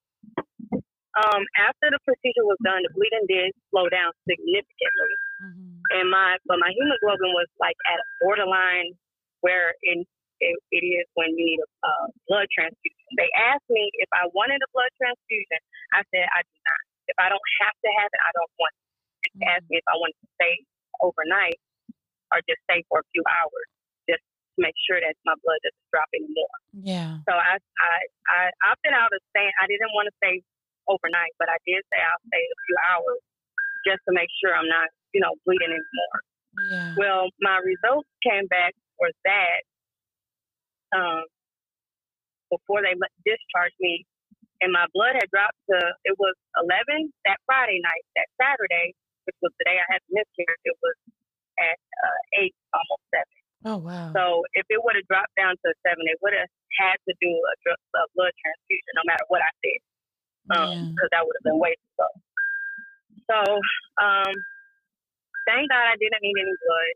um, 1.15 1.47
after 1.63 1.95
the 1.95 2.03
procedure 2.03 2.43
was 2.43 2.59
done, 2.67 2.83
the 2.83 2.91
bleeding 2.91 3.27
did 3.31 3.55
slow 3.71 3.87
down 3.87 4.11
significantly, 4.27 5.15
mm-hmm. 5.47 5.79
and 5.95 6.11
my 6.11 6.43
but 6.43 6.59
my 6.59 6.75
hemoglobin 6.75 7.31
was 7.39 7.47
like 7.63 7.79
at 7.87 8.03
a 8.03 8.07
borderline 8.19 8.99
where 9.47 9.79
in, 9.87 10.03
it, 10.43 10.57
it 10.75 10.83
is 10.83 11.07
when 11.15 11.31
you 11.39 11.55
need 11.55 11.63
a 11.63 11.71
uh, 11.87 12.07
blood 12.27 12.51
transfusion. 12.51 13.07
They 13.15 13.31
asked 13.31 13.69
me 13.71 13.95
if 14.03 14.11
I 14.11 14.27
wanted 14.35 14.59
a 14.59 14.69
blood 14.75 14.91
transfusion. 14.99 15.61
I 15.95 16.03
said 16.11 16.27
I 16.35 16.43
do 16.43 16.57
not. 16.67 16.83
If 17.07 17.17
I 17.23 17.31
don't 17.31 17.51
have 17.63 17.77
to 17.79 17.91
have 18.03 18.11
it, 18.11 18.23
I 18.27 18.33
don't 18.35 18.55
want 18.59 18.75
it. 18.75 18.83
Mm-hmm. 19.39 19.51
Asked 19.55 19.69
me 19.71 19.77
if 19.79 19.87
I 19.87 19.95
wanted 19.95 20.19
to 20.19 20.29
stay 20.35 20.55
overnight 20.99 21.63
or 22.35 22.43
just 22.51 22.59
stay 22.67 22.83
for 22.91 23.07
a 23.07 23.07
few 23.15 23.23
hours, 23.31 23.69
to 24.55 24.61
make 24.63 24.79
sure 24.87 25.03
that 25.03 25.15
my 25.27 25.35
blood 25.43 25.61
doesn't 25.67 25.89
drop 25.91 26.11
anymore. 26.15 26.57
Yeah. 26.73 27.19
So 27.27 27.33
I 27.35 27.59
I 27.59 27.95
I 28.31 28.41
opted 28.71 28.95
out 28.95 29.11
of 29.11 29.21
staying. 29.35 29.53
I 29.59 29.67
didn't 29.67 29.91
want 29.95 30.07
to 30.11 30.15
stay 30.23 30.43
overnight, 30.87 31.35
but 31.39 31.51
I 31.51 31.59
did 31.67 31.83
say 31.91 31.99
I'll 31.99 32.25
stay 32.31 32.43
a 32.43 32.59
few 32.67 32.77
hours 32.91 33.21
just 33.85 34.01
to 34.09 34.13
make 34.17 34.31
sure 34.41 34.55
I'm 34.55 34.69
not, 34.69 34.89
you 35.13 35.21
know, 35.21 35.35
bleeding 35.45 35.73
anymore. 35.73 36.19
Yeah. 36.71 36.95
Well, 36.97 37.23
my 37.43 37.59
results 37.61 38.09
came 38.23 38.47
back 38.47 38.73
was 38.99 39.15
that 39.27 39.61
um, 40.95 41.27
before 42.51 42.81
they 42.81 42.95
discharged 43.27 43.79
me, 43.83 44.07
and 44.63 44.71
my 44.71 44.87
blood 44.95 45.19
had 45.19 45.29
dropped 45.35 45.59
to 45.69 45.77
it 46.07 46.15
was 46.17 46.35
11 46.63 47.13
that 47.27 47.43
Friday 47.45 47.83
night. 47.83 48.05
That 48.15 48.31
Saturday, 48.39 48.95
which 49.27 49.37
was 49.43 49.53
the 49.59 49.67
day 49.67 49.77
I 49.77 49.87
had 49.91 50.01
the 50.09 50.23
miscarriage, 50.23 50.65
it 50.65 50.79
was 50.79 50.97
at 51.59 51.79
uh, 51.79 52.21
eight, 52.41 52.55
almost 52.73 53.05
seven. 53.11 53.44
Oh 53.65 53.81
wow! 53.81 54.13
So 54.13 54.45
if 54.53 54.69
it 54.69 54.81
would 54.85 54.97
have 54.97 55.09
dropped 55.09 55.33
down 55.41 55.57
to 55.57 55.69
seven, 55.81 56.05
they 56.05 56.19
would 56.21 56.37
have 56.37 56.53
had 56.77 57.01
to 57.09 57.13
do 57.17 57.33
a, 57.33 57.55
a 57.73 58.05
blood 58.13 58.35
transfusion, 58.37 58.93
no 58.93 59.05
matter 59.09 59.25
what 59.33 59.41
I 59.41 59.53
did 59.65 59.81
because 60.49 60.77
um, 60.77 60.93
yeah. 60.93 61.09
that 61.13 61.23
would 61.25 61.37
have 61.41 61.47
been 61.47 61.59
way 61.59 61.73
too 61.73 61.93
low. 61.99 62.13
So, 63.25 63.39
um, 64.05 64.33
thank 65.49 65.71
God 65.73 65.85
I 65.89 65.97
didn't 65.97 66.21
need 66.21 66.37
any 66.37 66.57
blood. 66.61 66.95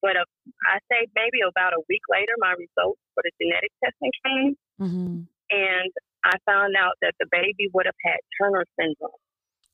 But 0.00 0.16
uh, 0.16 0.28
I 0.72 0.78
say 0.88 1.08
maybe 1.16 1.44
about 1.44 1.72
a 1.72 1.82
week 1.88 2.04
later, 2.08 2.32
my 2.38 2.52
results 2.56 3.00
for 3.12 3.22
the 3.24 3.32
genetic 3.40 3.72
testing 3.82 4.12
came, 4.24 4.56
mm-hmm. 4.80 5.16
and 5.50 5.90
I 6.24 6.34
found 6.46 6.76
out 6.76 6.96
that 7.02 7.14
the 7.20 7.26
baby 7.30 7.68
would 7.74 7.86
have 7.86 8.00
had 8.04 8.20
Turner 8.38 8.64
syndrome. 8.78 9.20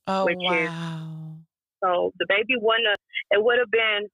Oh 0.07 0.25
which 0.25 0.39
wow! 0.39 0.55
Is, 0.55 0.71
so 1.83 2.11
the 2.19 2.25
baby 2.27 2.55
wouldn't. 2.59 2.87
Have, 2.87 2.99
it 3.31 3.43
would 3.43 3.59
have 3.59 3.71
been 3.71 4.09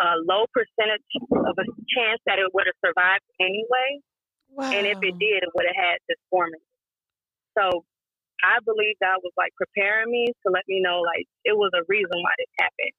a 0.00 0.16
low 0.24 0.48
percentage 0.56 1.04
of 1.30 1.54
a 1.60 1.66
chance 1.92 2.20
that 2.24 2.40
it 2.40 2.48
would 2.52 2.64
have 2.66 2.80
survived 2.80 3.24
anyway. 3.38 4.00
Wow. 4.50 4.72
And 4.72 4.86
if 4.86 4.98
it 4.98 5.14
did, 5.20 5.44
it 5.44 5.50
would 5.54 5.66
have 5.68 5.76
had 5.76 5.98
this 6.08 6.16
dysformity. 6.32 6.64
So 7.58 7.84
I 8.42 8.58
believe 8.64 8.96
God 9.00 9.20
was 9.22 9.32
like 9.36 9.52
preparing 9.54 10.10
me 10.10 10.26
to 10.26 10.48
let 10.50 10.64
me 10.66 10.80
know 10.80 11.00
like 11.04 11.26
it 11.44 11.56
was 11.56 11.70
a 11.76 11.84
reason 11.86 12.16
why 12.16 12.32
this 12.38 12.48
happened. 12.58 12.96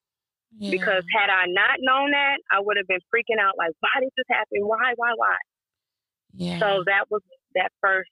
Yeah. 0.58 0.70
Because 0.70 1.04
had 1.12 1.30
I 1.30 1.46
not 1.48 1.80
known 1.80 2.12
that, 2.12 2.38
I 2.52 2.60
would 2.60 2.76
have 2.76 2.86
been 2.86 3.00
freaking 3.12 3.40
out 3.40 3.54
like, 3.58 3.72
why 3.80 4.00
did 4.00 4.10
this 4.16 4.26
happen? 4.28 4.60
Why, 4.62 4.92
why, 4.96 5.12
why? 5.16 5.36
Yeah. 6.34 6.60
So 6.60 6.84
that 6.86 7.10
was 7.10 7.22
that 7.54 7.72
first 7.80 8.10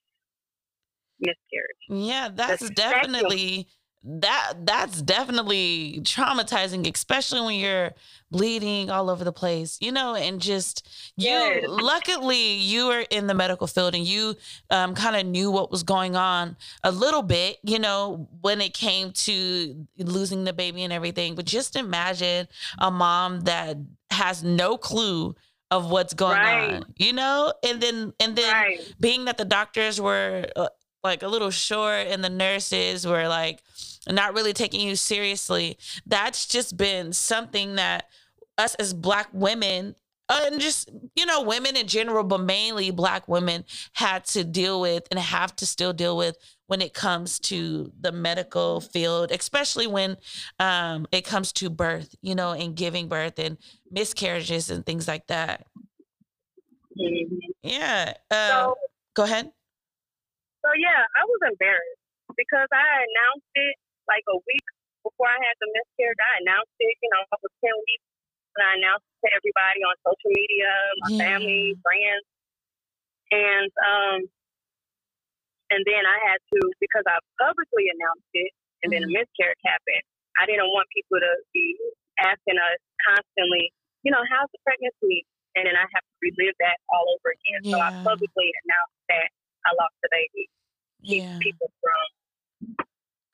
miscarriage. 1.20 1.84
Yeah, 1.88 2.30
that's 2.32 2.68
definitely 2.70 3.68
that 4.02 4.54
that's 4.64 5.02
definitely 5.02 6.00
traumatizing 6.02 6.90
especially 6.92 7.40
when 7.42 7.54
you're 7.56 7.90
bleeding 8.30 8.90
all 8.90 9.10
over 9.10 9.24
the 9.24 9.32
place 9.32 9.76
you 9.80 9.92
know 9.92 10.14
and 10.14 10.40
just 10.40 10.88
you 11.16 11.28
yes. 11.28 11.64
luckily 11.68 12.54
you 12.54 12.86
were 12.86 13.04
in 13.10 13.26
the 13.26 13.34
medical 13.34 13.66
field 13.66 13.94
and 13.94 14.06
you 14.06 14.34
um, 14.70 14.94
kind 14.94 15.16
of 15.16 15.26
knew 15.26 15.50
what 15.50 15.70
was 15.70 15.82
going 15.82 16.16
on 16.16 16.56
a 16.82 16.90
little 16.90 17.22
bit 17.22 17.58
you 17.62 17.78
know 17.78 18.26
when 18.40 18.62
it 18.62 18.72
came 18.72 19.12
to 19.12 19.86
losing 19.98 20.44
the 20.44 20.52
baby 20.52 20.82
and 20.82 20.94
everything 20.94 21.34
but 21.34 21.44
just 21.44 21.76
imagine 21.76 22.48
a 22.78 22.90
mom 22.90 23.40
that 23.40 23.76
has 24.10 24.42
no 24.42 24.78
clue 24.78 25.34
of 25.70 25.90
what's 25.90 26.14
going 26.14 26.38
right. 26.38 26.74
on 26.74 26.84
you 26.96 27.12
know 27.12 27.52
and 27.62 27.82
then 27.82 28.14
and 28.18 28.34
then 28.34 28.52
right. 28.52 28.94
being 28.98 29.26
that 29.26 29.36
the 29.36 29.44
doctors 29.44 30.00
were 30.00 30.46
uh, 30.56 30.68
like 31.02 31.22
a 31.22 31.28
little 31.28 31.50
short 31.50 32.06
and 32.08 32.22
the 32.22 32.30
nurses 32.30 33.06
were 33.06 33.28
like 33.28 33.62
not 34.08 34.34
really 34.34 34.52
taking 34.52 34.80
you 34.80 34.96
seriously. 34.96 35.78
That's 36.06 36.46
just 36.46 36.76
been 36.76 37.12
something 37.12 37.76
that 37.76 38.06
us 38.58 38.74
as 38.76 38.92
black 38.92 39.28
women 39.32 39.94
uh, 40.28 40.40
and 40.46 40.60
just 40.60 40.88
you 41.16 41.26
know 41.26 41.42
women 41.42 41.76
in 41.76 41.86
general 41.86 42.22
but 42.22 42.40
mainly 42.40 42.90
black 42.90 43.26
women 43.26 43.64
had 43.94 44.24
to 44.24 44.44
deal 44.44 44.80
with 44.80 45.06
and 45.10 45.18
have 45.18 45.54
to 45.56 45.66
still 45.66 45.92
deal 45.92 46.16
with 46.16 46.36
when 46.66 46.80
it 46.80 46.94
comes 46.94 47.40
to 47.40 47.90
the 48.00 48.12
medical 48.12 48.80
field 48.80 49.32
especially 49.32 49.86
when 49.86 50.16
um, 50.60 51.06
it 51.10 51.24
comes 51.24 51.52
to 51.52 51.68
birth 51.68 52.14
you 52.22 52.34
know 52.34 52.52
and 52.52 52.76
giving 52.76 53.08
birth 53.08 53.38
and 53.38 53.58
miscarriages 53.90 54.70
and 54.70 54.86
things 54.86 55.08
like 55.08 55.26
that. 55.26 55.66
Mm-hmm. 57.00 57.36
yeah 57.62 58.14
uh, 58.30 58.48
so, 58.50 58.74
go 59.14 59.24
ahead 59.24 59.50
so 60.70 60.78
yeah 60.78 61.02
i 61.18 61.26
was 61.26 61.42
embarrassed 61.50 62.02
because 62.38 62.70
i 62.70 62.86
announced 63.02 63.50
it 63.58 63.74
like 64.06 64.22
a 64.30 64.38
week 64.46 64.66
before 65.02 65.26
i 65.26 65.38
had 65.42 65.58
the 65.58 65.66
miscarriage 65.74 66.22
i 66.22 66.38
announced 66.46 66.78
it 66.78 66.94
you 67.02 67.10
know 67.10 67.26
i 67.26 67.36
was 67.42 67.50
10 67.58 67.74
weeks 67.74 68.06
and 68.56 68.62
I 68.66 68.70
announced 68.82 69.06
it 69.06 69.18
to 69.22 69.28
everybody 69.30 69.80
on 69.86 69.94
social 70.02 70.32
media, 70.34 70.70
my 71.06 71.10
yeah. 71.14 71.20
family, 71.22 71.78
friends, 71.86 72.26
and 73.30 73.70
um, 73.78 74.18
and 75.70 75.82
then 75.86 76.02
I 76.02 76.18
had 76.26 76.38
to 76.50 76.60
because 76.82 77.06
I 77.06 77.22
publicly 77.38 77.86
announced 77.94 78.30
it, 78.34 78.50
and 78.82 78.90
mm-hmm. 78.90 79.06
then 79.06 79.10
a 79.10 79.10
miscarriage 79.10 79.62
happened. 79.62 80.04
I 80.38 80.46
didn't 80.50 80.70
want 80.74 80.90
people 80.90 81.20
to 81.20 81.32
be 81.54 81.78
asking 82.18 82.58
us 82.58 82.80
constantly, 83.06 83.70
you 84.02 84.10
know, 84.10 84.22
how's 84.26 84.50
the 84.50 84.60
pregnancy, 84.66 85.26
and 85.54 85.66
then 85.66 85.76
I 85.78 85.86
have 85.86 86.04
to 86.04 86.16
relive 86.22 86.56
that 86.58 86.78
all 86.90 87.06
over 87.14 87.34
again. 87.34 87.70
Yeah. 87.70 87.72
So 87.74 87.76
I 87.78 87.90
publicly 88.02 88.48
announced 88.66 89.00
that 89.10 89.28
I 89.62 89.70
lost 89.78 89.94
the 90.02 90.10
baby. 90.10 90.50
Keep 91.04 91.22
yeah. 91.22 91.38
people 91.40 91.70
from 91.82 92.76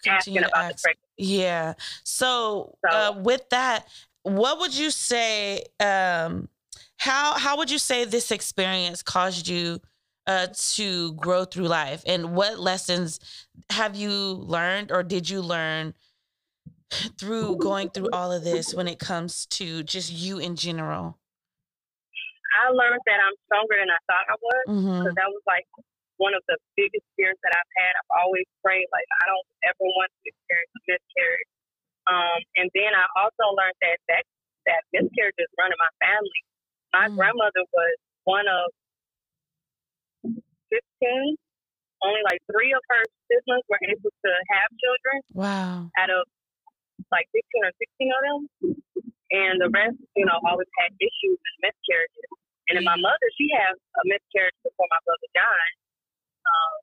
asking 0.09 0.39
about 0.39 0.51
ask. 0.55 0.77
the 0.77 0.83
pregnancy. 0.83 1.35
Yeah. 1.35 1.75
So, 2.05 2.77
so 2.85 2.97
uh, 2.97 3.21
with 3.23 3.49
that, 3.51 3.87
what 4.23 4.59
would 4.59 4.77
you 4.77 4.91
say 4.91 5.65
um, 5.81 6.49
how 6.99 7.39
how 7.39 7.57
would 7.59 7.71
you 7.71 7.79
say 7.79 8.05
this 8.05 8.31
experience 8.31 9.03
caused 9.03 9.49
you 9.49 9.81
uh, 10.27 10.49
to 10.53 11.13
grow 11.15 11.45
through 11.45 11.69
life 11.69 12.03
and 12.07 12.35
what 12.35 12.59
lessons 12.59 13.21
have 13.71 13.95
you 13.95 14.11
learned 14.11 14.91
or 14.91 15.03
did 15.03 15.31
you 15.31 15.41
learn 15.41 15.95
through 17.19 17.57
going 17.57 17.91
through 17.91 18.09
all 18.13 18.33
of 18.33 18.43
this 18.43 18.75
when 18.75 18.89
it 18.89 18.99
comes 18.99 19.47
to 19.47 19.83
just 19.85 20.13
you 20.13 20.39
in 20.39 20.57
general 20.57 21.19
i 22.65 22.71
learned 22.71 23.01
that 23.07 23.19
i'm 23.25 23.35
stronger 23.47 23.75
than 23.79 23.89
i 23.91 23.99
thought 24.07 24.27
i 24.29 24.35
was 24.41 24.63
because 24.67 24.85
mm-hmm. 24.85 25.15
that 25.15 25.29
was 25.29 25.43
like 25.47 25.67
one 26.17 26.33
of 26.33 26.43
the 26.49 26.57
biggest 26.77 27.05
fears 27.15 27.37
that 27.45 27.53
i've 27.53 27.73
had 27.77 27.93
i've 27.97 28.13
always 28.25 28.49
prayed 28.65 28.89
like 28.93 29.09
i 29.21 29.25
don't 29.29 29.49
ever 29.69 29.85
want 29.85 30.09
to 30.09 30.23
experience 30.29 30.73
a 30.77 30.83
miscarriage 30.89 31.53
um, 32.07 32.39
and 32.55 32.71
then 32.75 32.95
I 32.95 33.05
also 33.19 33.51
learned 33.55 33.79
that 33.83 33.99
that, 34.07 34.25
that 34.71 34.83
miscarriages 34.95 35.51
run 35.59 35.75
in 35.75 35.79
my 35.79 35.93
family. 35.99 36.41
My 36.95 37.07
mm. 37.11 37.19
grandmother 37.19 37.67
was 37.75 37.95
one 38.23 38.47
of 38.47 38.67
15. 40.71 41.35
Only 42.05 42.23
like 42.29 42.39
three 42.47 42.71
of 42.71 42.83
her 42.93 43.03
siblings 43.27 43.67
were 43.67 43.83
able 43.83 44.13
to 44.13 44.31
have 44.55 44.69
children. 44.79 45.17
Wow. 45.35 45.91
Out 45.99 46.13
of 46.15 46.23
like 47.11 47.27
15 47.35 47.67
or 47.67 47.75
16 47.75 48.15
of 48.15 48.23
them. 48.23 48.41
And 49.35 49.59
the 49.59 49.67
rest, 49.75 49.99
you 50.15 50.23
know, 50.23 50.39
always 50.47 50.71
had 50.79 50.95
issues 51.03 51.39
and 51.43 51.57
miscarriages. 51.67 52.31
And 52.71 52.79
then 52.79 52.87
my 52.87 52.99
mother, 52.99 53.29
she 53.35 53.51
had 53.51 53.75
a 53.75 54.03
miscarriage 54.07 54.55
before 54.63 54.87
my 54.87 55.03
brother 55.03 55.29
died. 55.35 55.75
Um, 56.47 56.75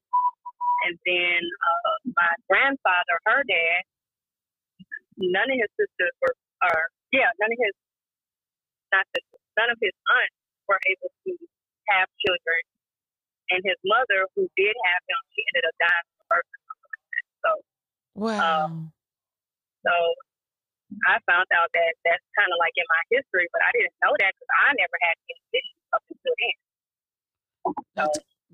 and 0.84 0.96
then 1.08 1.40
uh, 1.40 1.96
my 2.12 2.32
grandfather, 2.52 3.16
her 3.24 3.42
dad, 3.48 3.82
none 5.16 5.48
of 5.48 5.58
his 5.58 5.72
sisters 5.80 6.14
were, 6.20 6.36
or 6.68 6.78
yeah, 7.16 7.32
none 7.40 7.52
of 7.52 7.60
his, 7.60 7.76
not 8.92 9.08
sisters, 9.16 9.44
none 9.56 9.72
of 9.72 9.80
his 9.80 9.96
aunts 10.12 10.38
were 10.68 10.82
able 10.92 11.12
to 11.24 11.32
have 11.96 12.08
children. 12.20 12.62
And 13.52 13.60
his 13.64 13.80
mother, 13.84 14.28
who 14.36 14.48
did 14.56 14.76
have 14.92 15.02
him, 15.08 15.20
she 15.36 15.44
ended 15.52 15.68
up 15.68 15.76
dying 15.78 16.08
from 16.16 16.26
birth 16.32 16.50
So, 17.44 17.50
wow. 18.16 18.40
Um, 18.40 18.92
so 19.84 19.94
I 21.08 21.20
found 21.28 21.48
out 21.52 21.70
that 21.76 21.92
that's 22.08 22.28
kind 22.40 22.50
of 22.50 22.58
like 22.60 22.74
in 22.80 22.88
my 22.88 23.04
history, 23.12 23.48
but 23.52 23.62
I 23.64 23.72
didn't 23.76 23.96
know 24.00 24.16
that 24.16 24.32
because 24.36 24.52
I 24.52 24.68
never 24.80 24.98
had 25.04 25.16
any 25.28 25.44
issues 25.60 25.84
up 25.92 26.04
until 26.08 26.36
then. 26.40 26.58
So, 27.94 28.04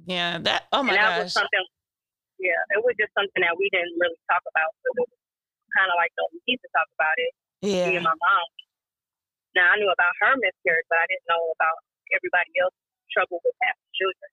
yeah, 0.09 0.41
that, 0.41 0.65
oh 0.73 0.81
my 0.81 0.97
that 0.97 1.21
gosh. 1.21 1.29
Was 1.29 1.37
something, 1.37 1.65
yeah, 2.41 2.57
it 2.73 2.81
was 2.81 2.97
just 2.97 3.13
something 3.13 3.45
that 3.45 3.53
we 3.53 3.69
didn't 3.69 3.93
really 4.01 4.17
talk 4.25 4.41
about. 4.41 4.73
So 4.81 4.89
it 4.97 5.05
was 5.05 5.21
kind 5.77 5.89
of 5.93 5.95
like 6.01 6.09
don't 6.17 6.33
need 6.49 6.57
to 6.57 6.69
talk 6.73 6.89
about 6.97 7.13
it. 7.21 7.31
Yeah. 7.61 7.93
Me 7.93 8.01
and 8.01 8.07
my 8.09 8.17
mom. 8.17 8.47
Now 9.53 9.69
I 9.69 9.75
knew 9.77 9.89
about 9.93 10.13
her 10.25 10.33
miscarriage, 10.41 10.89
but 10.89 10.97
I 10.97 11.05
didn't 11.05 11.29
know 11.29 11.43
about 11.53 11.77
everybody 12.09 12.49
else's 12.57 12.81
trouble 13.13 13.37
with 13.45 13.53
having 13.61 13.89
children. 13.93 14.29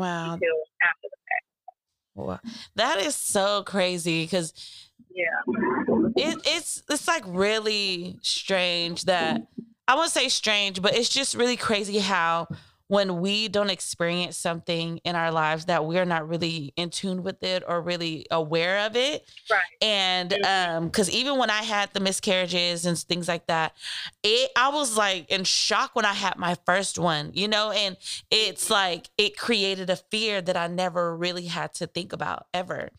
Wow. 0.00 0.40
Until 0.40 0.58
after 0.80 1.08
the 1.12 1.20
fact. 1.28 1.46
Wow. 2.16 2.40
That 2.74 2.98
is 3.04 3.14
so 3.14 3.62
crazy 3.62 4.24
because 4.24 4.52
yeah, 5.12 5.44
it, 6.16 6.38
it's 6.46 6.82
it's 6.88 7.08
like 7.08 7.24
really 7.26 8.18
strange 8.22 9.04
that 9.04 9.46
I 9.86 9.94
won't 9.94 10.10
say 10.10 10.28
strange, 10.28 10.82
but 10.82 10.96
it's 10.96 11.08
just 11.08 11.34
really 11.34 11.56
crazy 11.56 11.98
how 11.98 12.48
when 12.88 13.20
we 13.20 13.48
don't 13.48 13.70
experience 13.70 14.36
something 14.36 14.98
in 15.04 15.14
our 15.14 15.30
lives 15.30 15.66
that 15.66 15.84
we're 15.86 16.04
not 16.04 16.28
really 16.28 16.72
in 16.76 16.90
tune 16.90 17.22
with 17.22 17.42
it 17.42 17.62
or 17.68 17.80
really 17.80 18.26
aware 18.30 18.86
of 18.86 18.96
it. 18.96 19.30
Right. 19.50 19.60
And 19.80 20.32
um 20.44 20.86
because 20.86 21.10
even 21.10 21.38
when 21.38 21.50
I 21.50 21.62
had 21.62 21.92
the 21.92 22.00
miscarriages 22.00 22.84
and 22.84 22.98
things 22.98 23.28
like 23.28 23.46
that, 23.46 23.74
it 24.22 24.50
I 24.56 24.70
was 24.70 24.96
like 24.96 25.30
in 25.30 25.44
shock 25.44 25.94
when 25.94 26.04
I 26.04 26.14
had 26.14 26.36
my 26.36 26.56
first 26.66 26.98
one, 26.98 27.30
you 27.34 27.46
know, 27.46 27.70
and 27.70 27.96
it's 28.30 28.70
like 28.70 29.10
it 29.16 29.36
created 29.36 29.90
a 29.90 29.96
fear 29.96 30.40
that 30.40 30.56
I 30.56 30.66
never 30.66 31.16
really 31.16 31.46
had 31.46 31.74
to 31.74 31.86
think 31.86 32.12
about 32.12 32.46
ever. 32.54 32.90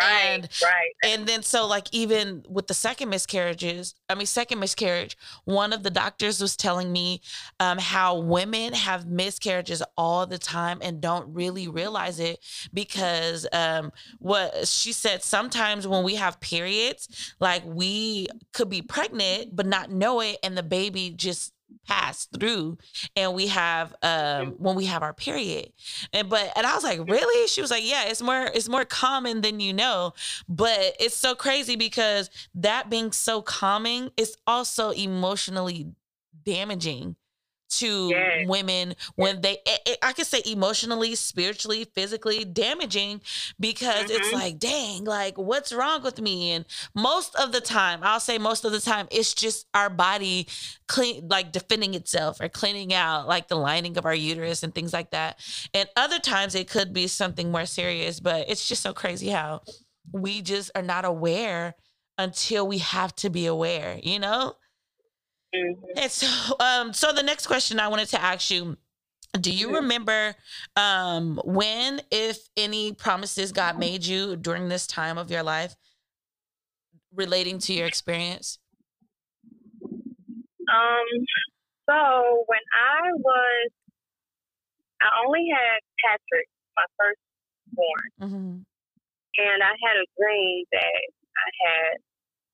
Right, 0.00 0.22
and, 0.28 0.48
right. 0.62 0.92
And 1.02 1.26
then 1.26 1.42
so 1.42 1.66
like 1.66 1.88
even 1.92 2.42
with 2.48 2.68
the 2.68 2.74
second 2.74 3.10
miscarriages, 3.10 3.94
I 4.08 4.14
mean 4.14 4.24
second 4.26 4.58
miscarriage, 4.58 5.16
one 5.44 5.74
of 5.74 5.82
the 5.82 5.90
doctors 5.90 6.40
was 6.40 6.56
telling 6.56 6.90
me 6.90 7.20
um, 7.60 7.76
how 7.78 8.18
women 8.18 8.72
have 8.72 9.06
miscarriages 9.06 9.82
all 9.98 10.26
the 10.26 10.38
time 10.38 10.78
and 10.80 11.02
don't 11.02 11.34
really 11.34 11.68
realize 11.68 12.18
it 12.18 12.38
because 12.72 13.46
um, 13.52 13.92
what 14.20 14.66
she 14.66 14.92
said 14.92 15.22
sometimes 15.22 15.86
when 15.86 16.02
we 16.02 16.14
have 16.14 16.40
periods, 16.40 17.34
like 17.38 17.62
we 17.66 18.28
could 18.54 18.70
be 18.70 18.80
pregnant 18.80 19.54
but 19.54 19.66
not 19.66 19.90
know 19.90 20.20
it, 20.20 20.38
and 20.42 20.56
the 20.56 20.62
baby 20.62 21.10
just 21.10 21.52
pass 21.86 22.26
through 22.38 22.78
and 23.16 23.34
we 23.34 23.46
have 23.48 23.94
um 24.02 24.54
when 24.58 24.74
we 24.74 24.86
have 24.86 25.02
our 25.02 25.12
period. 25.12 25.72
And 26.12 26.28
but 26.28 26.52
and 26.56 26.66
i 26.66 26.74
was 26.74 26.84
like 26.84 27.00
really? 27.08 27.48
She 27.48 27.60
was 27.60 27.70
like 27.70 27.84
yeah 27.84 28.04
it's 28.06 28.22
more 28.22 28.50
it's 28.54 28.68
more 28.68 28.84
common 28.84 29.40
than 29.40 29.60
you 29.60 29.72
know. 29.72 30.14
But 30.48 30.96
it's 31.00 31.16
so 31.16 31.34
crazy 31.34 31.76
because 31.76 32.30
that 32.54 32.90
being 32.90 33.12
so 33.12 33.42
calming 33.42 34.10
is 34.16 34.36
also 34.46 34.90
emotionally 34.90 35.88
damaging 36.44 37.16
to 37.68 38.08
yes. 38.08 38.46
women 38.46 38.94
when 39.16 39.40
they 39.40 39.58
i 40.02 40.12
could 40.12 40.26
say 40.26 40.42
emotionally 40.46 41.14
spiritually 41.14 41.84
physically 41.94 42.44
damaging 42.44 43.20
because 43.58 44.04
mm-hmm. 44.04 44.12
it's 44.12 44.32
like 44.32 44.58
dang 44.58 45.04
like 45.04 45.36
what's 45.38 45.72
wrong 45.72 46.02
with 46.02 46.20
me 46.20 46.50
and 46.52 46.64
most 46.94 47.34
of 47.36 47.52
the 47.52 47.60
time 47.60 48.00
i'll 48.02 48.20
say 48.20 48.38
most 48.38 48.64
of 48.64 48.72
the 48.72 48.80
time 48.80 49.06
it's 49.10 49.34
just 49.34 49.66
our 49.74 49.90
body 49.90 50.46
clean 50.86 51.26
like 51.28 51.52
defending 51.52 51.94
itself 51.94 52.40
or 52.40 52.48
cleaning 52.48 52.92
out 52.92 53.26
like 53.26 53.48
the 53.48 53.56
lining 53.56 53.96
of 53.96 54.04
our 54.04 54.14
uterus 54.14 54.62
and 54.62 54.74
things 54.74 54.92
like 54.92 55.10
that 55.10 55.38
and 55.72 55.88
other 55.96 56.18
times 56.18 56.54
it 56.54 56.68
could 56.68 56.92
be 56.92 57.06
something 57.06 57.50
more 57.50 57.66
serious 57.66 58.20
but 58.20 58.48
it's 58.48 58.68
just 58.68 58.82
so 58.82 58.92
crazy 58.92 59.28
how 59.28 59.60
we 60.12 60.42
just 60.42 60.70
are 60.74 60.82
not 60.82 61.04
aware 61.04 61.74
until 62.18 62.66
we 62.66 62.78
have 62.78 63.14
to 63.16 63.30
be 63.30 63.46
aware 63.46 63.98
you 64.02 64.18
know 64.18 64.54
Mm-hmm. 65.54 65.98
And 65.98 66.10
so, 66.10 66.56
um, 66.60 66.92
so 66.92 67.12
the 67.12 67.22
next 67.22 67.46
question 67.46 67.78
I 67.78 67.88
wanted 67.88 68.08
to 68.08 68.22
ask 68.22 68.50
you. 68.50 68.76
Do 69.40 69.52
you 69.52 69.66
mm-hmm. 69.66 69.76
remember 69.76 70.36
um, 70.76 71.40
when, 71.44 72.00
if 72.12 72.38
any, 72.56 72.92
promises 72.92 73.50
God 73.50 73.78
made 73.78 74.06
you 74.06 74.36
during 74.36 74.68
this 74.68 74.86
time 74.86 75.18
of 75.18 75.28
your 75.28 75.42
life 75.42 75.74
relating 77.12 77.58
to 77.60 77.72
your 77.72 77.86
experience? 77.86 78.58
Um, 79.82 81.06
so 81.90 82.44
when 82.46 82.60
I 82.72 83.10
was, 83.12 83.70
I 85.02 85.08
only 85.26 85.46
had 85.52 85.80
Patrick, 86.04 86.48
my 86.76 86.84
first 86.98 87.20
born, 87.72 88.30
mm-hmm. 88.30 88.56
and 89.36 89.62
I 89.62 89.74
had 89.82 89.96
a 89.98 90.06
dream 90.16 90.64
that 90.72 91.02
I 91.34 91.48
had 91.66 91.98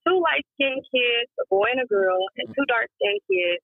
two 0.07 0.19
light 0.21 0.45
skinned 0.57 0.85
kids, 0.89 1.31
a 1.41 1.47
boy 1.49 1.69
and 1.73 1.83
a 1.83 1.89
girl, 1.89 2.19
and 2.37 2.49
two 2.55 2.67
dark 2.67 2.89
skinned 2.99 3.23
kids, 3.29 3.63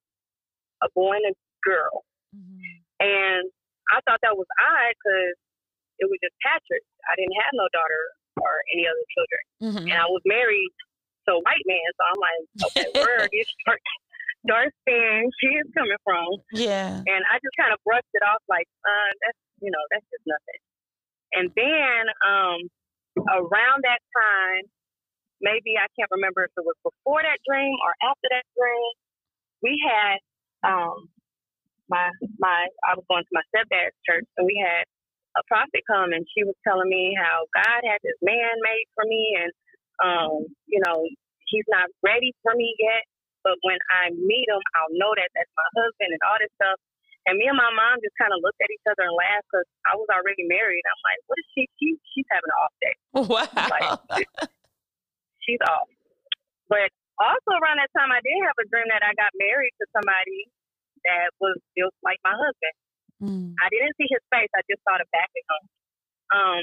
a 0.83 0.88
boy 0.92 1.16
and 1.16 1.33
a 1.33 1.35
girl. 1.64 2.05
Mm-hmm. 2.35 2.61
And 3.01 3.44
I 3.92 4.01
thought 4.05 4.20
that 4.22 4.37
was 4.37 4.49
odd 4.61 4.94
because 4.96 5.37
it 6.03 6.07
was 6.09 6.18
just 6.20 6.37
Patrick. 6.42 6.85
I 7.09 7.16
didn't 7.16 7.37
have 7.40 7.53
no 7.55 7.66
daughter 7.72 8.05
or 8.42 8.53
any 8.72 8.85
other 8.85 9.07
children. 9.14 9.42
Mm-hmm. 9.62 9.87
And 9.92 9.96
I 9.96 10.09
was 10.11 10.20
married 10.27 10.72
to 11.29 11.38
a 11.38 11.40
white 11.42 11.64
man, 11.64 11.88
so 11.96 12.03
I'm 12.05 12.20
like, 12.20 12.42
okay, 12.70 12.87
where 13.01 13.25
are 13.25 13.31
these 13.33 13.49
dark, 13.64 13.81
understand 14.46 15.33
she 15.42 15.51
is 15.59 15.66
coming 15.75 15.99
from. 16.07 16.27
Yeah. 16.53 17.03
And 17.03 17.22
I 17.27 17.42
just 17.42 17.57
kind 17.59 17.75
of 17.75 17.83
brushed 17.83 18.11
it 18.14 18.22
off 18.22 18.42
like, 18.46 18.68
uh, 18.87 19.11
that's 19.25 19.40
you 19.61 19.70
know, 19.72 19.83
that's 19.90 20.05
just 20.12 20.25
nothing. 20.29 20.61
And 21.33 21.46
then 21.57 22.03
um, 22.22 22.59
around 23.25 23.85
that 23.85 24.01
time, 24.12 24.64
maybe 25.40 25.77
I 25.77 25.88
can't 25.99 26.11
remember 26.11 26.44
if 26.44 26.55
it 26.57 26.64
was 26.64 26.79
before 26.83 27.22
that 27.22 27.40
dream 27.44 27.75
or 27.85 27.92
after 28.05 28.29
that 28.31 28.46
dream, 28.57 28.92
we 29.62 29.75
had 29.81 30.16
um, 30.64 31.09
my 31.88 32.11
my 32.38 32.68
I 32.85 32.94
was 32.96 33.05
going 33.09 33.25
to 33.25 33.35
my 33.37 33.44
stepdad's 33.53 33.96
church 34.05 34.27
and 34.37 34.46
we 34.46 34.59
had 34.59 34.85
a 35.37 35.42
prophet 35.46 35.85
come 35.85 36.16
and 36.16 36.25
she 36.33 36.42
was 36.44 36.57
telling 36.64 36.88
me 36.88 37.12
how 37.12 37.44
God 37.53 37.81
had 37.85 38.01
this 38.01 38.16
man 38.25 38.57
made 38.64 38.88
for 38.96 39.05
me 39.05 39.37
and 39.37 39.53
um, 39.96 40.44
you 40.68 40.81
know, 40.85 41.09
he's 41.49 41.64
not 41.68 41.88
ready 42.05 42.37
for 42.42 42.53
me 42.53 42.77
yet. 42.79 43.05
But 43.44 43.57
when 43.62 43.79
I 43.94 44.11
meet 44.11 44.51
him, 44.51 44.59
I'll 44.75 44.92
know 44.99 45.14
that 45.14 45.31
that's 45.33 45.55
my 45.55 45.68
husband 45.79 46.11
and 46.11 46.22
all 46.27 46.37
this 46.42 46.51
stuff. 46.59 46.77
And 47.31 47.38
me 47.38 47.46
and 47.46 47.59
my 47.59 47.70
mom 47.70 47.99
just 48.03 48.14
kind 48.18 48.31
of 48.35 48.42
looked 48.42 48.59
at 48.59 48.70
each 48.70 48.87
other 48.87 49.07
and 49.07 49.14
laughed 49.14 49.46
because 49.51 49.66
I 49.87 49.94
was 49.99 50.07
already 50.11 50.46
married. 50.46 50.83
I'm 50.83 51.03
like, 51.07 51.20
what 51.27 51.38
is 51.38 51.46
she? 51.55 51.62
she 51.79 51.87
she's 52.14 52.29
having 52.31 52.51
an 52.51 52.59
off 52.59 52.75
day. 52.83 52.96
Wow. 53.27 53.99
Like, 54.11 54.27
she's 55.46 55.62
off. 55.64 55.88
But 56.66 56.90
also 57.22 57.54
around 57.56 57.78
that 57.78 57.94
time, 57.94 58.11
I 58.11 58.20
did 58.20 58.37
have 58.42 58.59
a 58.59 58.66
dream 58.68 58.90
that 58.90 59.06
I 59.06 59.14
got 59.14 59.30
married 59.38 59.72
to 59.78 59.87
somebody 59.94 60.50
that 61.06 61.30
was 61.38 61.56
built 61.78 61.94
like 62.02 62.18
my 62.26 62.35
husband. 62.35 62.76
Mm. 63.22 63.54
I 63.62 63.70
didn't 63.70 63.94
see 63.96 64.11
his 64.11 64.20
face. 64.28 64.50
I 64.52 64.66
just 64.66 64.82
saw 64.85 64.98
the 64.98 65.09
back 65.14 65.30
of 65.30 65.44
him. 65.46 65.62
Um, 66.26 66.62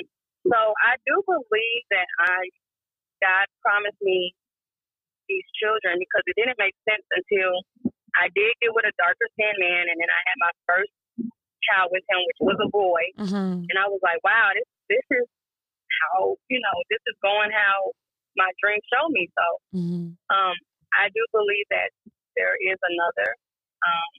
so 0.52 0.60
I 0.84 1.00
do 1.08 1.24
believe 1.24 1.84
that 1.90 2.06
I 2.20 2.52
God 3.24 3.48
promised 3.64 3.98
me 4.04 4.36
these 5.32 5.48
children 5.56 5.96
because 5.96 6.28
it 6.28 6.36
didn't 6.36 6.60
make 6.60 6.76
sense 6.84 7.08
until 7.16 7.64
I 8.20 8.28
did 8.36 8.52
get 8.60 8.76
with 8.76 8.84
a 8.84 8.94
darker 9.00 9.26
skinned 9.34 9.58
man, 9.58 9.88
and 9.88 9.98
then 9.98 10.12
I 10.12 10.22
had 10.28 10.38
my 10.44 10.54
first 10.68 10.94
child 11.64 11.90
with 11.96 12.04
him, 12.12 12.20
which 12.28 12.42
was 12.44 12.60
a 12.60 12.70
boy. 12.70 13.04
Mm-hmm. 13.16 13.64
And 13.64 13.78
I 13.80 13.88
was 13.88 14.04
like, 14.04 14.20
wow, 14.22 14.52
this 14.52 14.68
this 14.92 15.08
is 15.24 15.26
how 16.04 16.36
you 16.52 16.60
know 16.60 16.78
this 16.92 17.02
is 17.08 17.16
going 17.24 17.50
how 17.50 17.96
my 18.36 18.50
dream 18.62 18.80
showed 18.90 19.12
me. 19.12 19.30
So 19.34 19.46
mm-hmm. 19.78 20.08
um, 20.34 20.56
I 20.98 21.10
do 21.14 21.22
believe 21.34 21.68
that 21.70 21.90
there 22.36 22.56
is 22.58 22.80
another. 22.82 23.30
Um, 23.84 24.12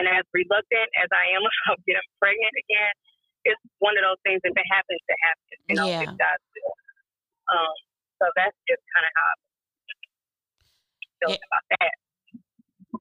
and 0.00 0.04
as 0.08 0.24
reluctant 0.32 0.88
as 1.00 1.08
I 1.12 1.36
am 1.36 1.42
about 1.46 1.80
getting 1.84 2.08
pregnant 2.20 2.54
again, 2.68 2.94
it's 3.44 3.62
one 3.82 3.98
of 3.98 4.06
those 4.06 4.20
things. 4.22 4.40
If 4.44 4.54
it 4.54 4.68
happens, 4.70 5.02
it 5.02 5.20
happens. 5.26 5.60
You 5.66 5.74
know, 5.76 5.88
yeah. 5.88 6.06
it's 6.06 6.14
God's 6.14 6.46
will. 6.54 6.76
Um, 7.50 7.74
so 8.22 8.24
that's 8.38 8.56
just 8.70 8.82
kind 8.94 9.04
of 9.04 9.12
how 9.12 9.26
I 9.26 9.36
feel 11.18 11.32
yeah. 11.34 11.46
about 11.50 11.64
that. 11.74 11.94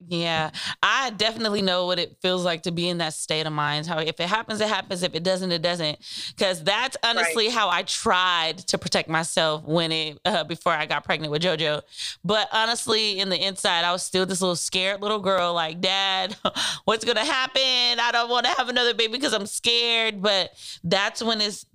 Yeah, 0.07 0.49
I 0.81 1.11
definitely 1.11 1.61
know 1.61 1.85
what 1.85 1.99
it 1.99 2.17
feels 2.21 2.43
like 2.43 2.63
to 2.63 2.71
be 2.71 2.89
in 2.89 2.97
that 2.97 3.13
state 3.13 3.45
of 3.45 3.53
mind. 3.53 3.85
How 3.85 3.99
if 3.99 4.19
it 4.19 4.27
happens, 4.27 4.59
it 4.59 4.67
happens. 4.67 5.03
If 5.03 5.13
it 5.13 5.23
doesn't, 5.23 5.51
it 5.51 5.61
doesn't. 5.61 5.99
Because 6.35 6.63
that's 6.63 6.97
honestly 7.03 7.47
right. 7.47 7.53
how 7.55 7.69
I 7.69 7.83
tried 7.83 8.59
to 8.59 8.77
protect 8.77 9.09
myself 9.09 9.63
when 9.63 9.91
it 9.91 10.19
uh, 10.25 10.43
before 10.43 10.73
I 10.73 10.85
got 10.85 11.03
pregnant 11.03 11.31
with 11.31 11.43
JoJo. 11.43 11.81
But 12.23 12.49
honestly, 12.51 13.19
in 13.19 13.29
the 13.29 13.45
inside, 13.45 13.83
I 13.83 13.91
was 13.91 14.03
still 14.03 14.25
this 14.25 14.41
little 14.41 14.55
scared 14.55 15.01
little 15.01 15.19
girl. 15.19 15.53
Like, 15.53 15.81
Dad, 15.81 16.35
what's 16.85 17.05
gonna 17.05 17.25
happen? 17.25 17.61
I 17.99 18.09
don't 18.11 18.29
want 18.29 18.45
to 18.47 18.51
have 18.53 18.69
another 18.69 18.93
baby 18.93 19.13
because 19.13 19.33
I'm 19.33 19.45
scared. 19.45 20.21
But 20.21 20.51
that's 20.83 21.21
when 21.21 21.41
it's 21.41 21.65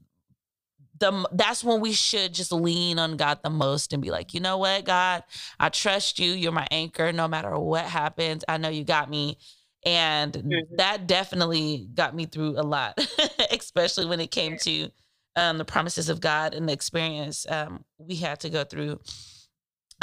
the 0.99 1.29
that's 1.33 1.65
when 1.65 1.81
we 1.81 1.93
should 1.93 2.33
just 2.33 2.53
lean 2.53 2.99
on 2.99 3.17
God 3.17 3.41
the 3.43 3.51
most 3.51 3.93
and 3.93 4.03
be 4.03 4.11
like, 4.11 4.35
you 4.35 4.41
know 4.41 4.59
what, 4.59 4.85
God, 4.85 5.25
I 5.59 5.69
trust 5.69 6.19
you. 6.19 6.33
You're 6.33 6.53
my 6.53 6.67
anchor. 6.71 7.13
No 7.13 7.29
matter 7.29 7.59
what 7.59 7.85
happens, 7.85 8.45
I 8.49 8.57
know 8.59 8.69
you 8.69 8.85
got 8.85 9.11
me. 9.11 9.39
And 9.85 10.33
mm-hmm. 10.33 10.77
that 10.77 11.07
definitely 11.07 11.89
got 11.95 12.15
me 12.15 12.27
through 12.27 12.59
a 12.59 12.63
lot, 12.63 12.99
especially 13.51 14.07
when 14.07 14.21
it 14.21 14.31
came 14.31 14.57
to 14.59 14.91
um, 15.37 15.59
the 15.59 15.65
promises 15.65 16.09
of 16.09 16.21
God 16.21 16.55
and 16.55 16.69
the 16.69 16.73
experience 16.73 17.47
um, 17.49 17.85
we 17.99 18.17
had 18.17 18.41
to 18.41 18.51
go 18.51 18.65
through. 18.65 18.99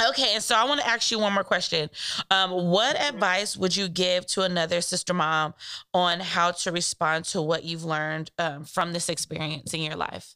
Okay, 0.02 0.34
and 0.34 0.42
so 0.42 0.56
I 0.56 0.64
want 0.64 0.80
to 0.80 0.88
ask 0.88 1.10
you 1.12 1.20
one 1.20 1.32
more 1.32 1.44
question. 1.44 1.88
Um, 2.30 2.50
what 2.50 2.96
mm-hmm. 2.96 3.14
advice 3.14 3.56
would 3.56 3.76
you 3.76 3.88
give 3.88 4.26
to 4.28 4.42
another 4.42 4.80
sister 4.80 5.14
mom 5.14 5.54
on 5.92 6.18
how 6.18 6.50
to 6.50 6.72
respond 6.72 7.26
to 7.26 7.42
what 7.42 7.62
you've 7.62 7.84
learned 7.84 8.30
um, 8.38 8.64
from 8.64 8.92
this 8.92 9.08
experience 9.08 9.72
in 9.72 9.82
your 9.82 9.96
life? 9.96 10.34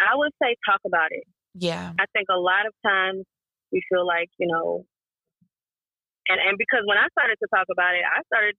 I 0.00 0.16
would 0.16 0.32
say 0.42 0.56
talk 0.64 0.80
about 0.86 1.12
it. 1.12 1.24
Yeah. 1.54 1.92
I 1.98 2.06
think 2.14 2.28
a 2.30 2.38
lot 2.38 2.66
of 2.66 2.72
times 2.84 3.24
we 3.72 3.82
feel 3.90 4.06
like, 4.06 4.30
you 4.38 4.46
know, 4.46 4.86
and, 6.30 6.38
and 6.38 6.54
because 6.58 6.86
when 6.86 6.98
I 6.98 7.10
started 7.10 7.36
to 7.42 7.48
talk 7.50 7.66
about 7.72 7.98
it, 7.98 8.06
I 8.06 8.22
started, 8.30 8.54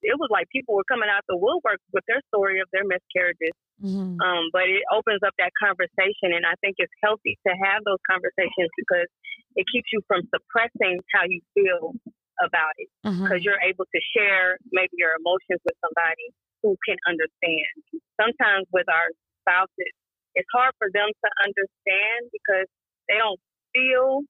it 0.00 0.16
was 0.16 0.30
like 0.30 0.46
people 0.54 0.78
were 0.78 0.86
coming 0.86 1.10
out 1.10 1.26
the 1.26 1.36
woodwork 1.36 1.82
with 1.92 2.06
their 2.06 2.22
story 2.30 2.62
of 2.62 2.70
their 2.70 2.86
miscarriages. 2.86 3.52
Mm-hmm. 3.82 4.22
Um, 4.22 4.44
but 4.54 4.70
it 4.70 4.86
opens 4.94 5.20
up 5.26 5.34
that 5.42 5.50
conversation, 5.58 6.30
and 6.30 6.46
I 6.46 6.54
think 6.62 6.78
it's 6.78 6.94
healthy 7.02 7.34
to 7.42 7.52
have 7.52 7.82
those 7.82 7.98
conversations 8.06 8.70
because 8.78 9.10
it 9.58 9.66
keeps 9.66 9.90
you 9.90 9.98
from 10.06 10.22
suppressing 10.30 11.02
how 11.10 11.26
you 11.26 11.42
feel 11.52 11.98
about 12.38 12.74
it 12.78 12.90
because 13.02 13.18
mm-hmm. 13.18 13.42
you're 13.42 13.62
able 13.62 13.86
to 13.86 14.00
share 14.14 14.58
maybe 14.70 14.94
your 14.98 15.18
emotions 15.18 15.58
with 15.66 15.74
somebody 15.82 16.30
who 16.62 16.78
can 16.86 16.98
understand. 17.10 17.74
Sometimes 18.18 18.66
with 18.70 18.86
our 18.86 19.10
spouses, 19.42 19.94
it's 20.34 20.50
hard 20.50 20.74
for 20.78 20.90
them 20.90 21.08
to 21.08 21.28
understand 21.46 22.30
because 22.34 22.68
they 23.06 23.18
don't 23.18 23.40
feel 23.74 24.26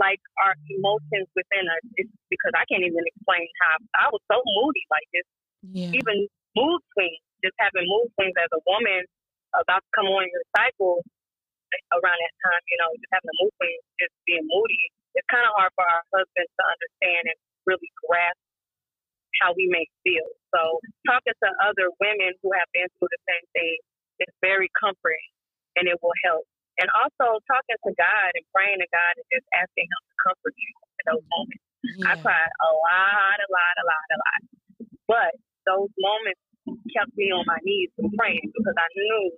like 0.00 0.20
our 0.40 0.56
emotions 0.72 1.28
within 1.36 1.68
us. 1.68 1.84
It's 2.00 2.12
because 2.32 2.56
I 2.56 2.64
can't 2.66 2.84
even 2.84 3.04
explain 3.04 3.44
how 3.60 3.76
I 4.00 4.06
was 4.08 4.24
so 4.32 4.40
moody 4.40 4.84
like 4.88 5.08
this. 5.12 5.28
Yeah. 5.60 5.92
Even 5.92 6.24
mood 6.56 6.80
swings, 6.96 7.20
just 7.44 7.56
having 7.60 7.84
mood 7.84 8.08
swings 8.16 8.36
as 8.40 8.48
a 8.56 8.60
woman 8.64 9.04
about 9.52 9.84
to 9.84 9.90
come 9.92 10.08
on 10.08 10.24
your 10.24 10.44
cycle 10.56 11.04
around 11.92 12.18
that 12.18 12.34
time, 12.40 12.62
you 12.72 12.78
know, 12.80 12.90
just 12.96 13.12
having 13.12 13.28
a 13.28 13.36
mood 13.44 13.52
swing, 13.60 13.78
just 14.00 14.14
being 14.24 14.46
moody. 14.48 14.82
It's 15.14 15.28
kind 15.28 15.44
of 15.44 15.52
hard 15.52 15.70
for 15.76 15.84
our 15.84 16.02
husbands 16.16 16.48
to 16.48 16.64
understand 16.64 17.22
and 17.28 17.38
really 17.68 17.92
grasp 18.08 18.40
how 19.44 19.52
we 19.52 19.68
may 19.68 19.84
feel. 20.02 20.26
So 20.54 20.80
talking 21.06 21.36
to 21.36 21.48
other 21.60 21.92
women 22.00 22.34
who 22.40 22.50
have 22.56 22.68
been 22.72 22.88
through 22.96 23.12
the 23.12 23.22
same 23.28 23.46
thing 23.52 23.78
is 24.20 24.32
very 24.44 24.68
comforting 24.76 25.30
and 25.76 25.88
it 25.88 25.96
will 26.00 26.16
help. 26.24 26.44
And 26.80 26.88
also 26.96 27.40
talking 27.44 27.76
to 27.76 27.92
God 27.92 28.30
and 28.32 28.44
praying 28.56 28.80
to 28.80 28.88
God 28.88 29.12
and 29.20 29.26
just 29.28 29.44
asking 29.52 29.84
Him 29.84 30.00
to 30.00 30.14
comfort 30.24 30.54
you 30.56 30.70
in 31.00 31.04
those 31.12 31.26
moments. 31.28 31.64
Yeah. 31.80 32.12
I 32.12 32.14
cried 32.20 32.52
a 32.60 32.70
lot, 32.72 33.36
a 33.40 33.48
lot, 33.48 33.74
a 33.76 33.84
lot, 33.84 34.06
a 34.12 34.18
lot. 34.20 34.40
But 35.08 35.32
those 35.68 35.92
moments 36.00 36.40
kept 36.96 37.12
me 37.16 37.32
on 37.32 37.44
my 37.44 37.60
knees 37.64 37.92
and 38.00 38.08
praying 38.16 38.48
because 38.52 38.76
I 38.76 38.88
knew 38.96 39.36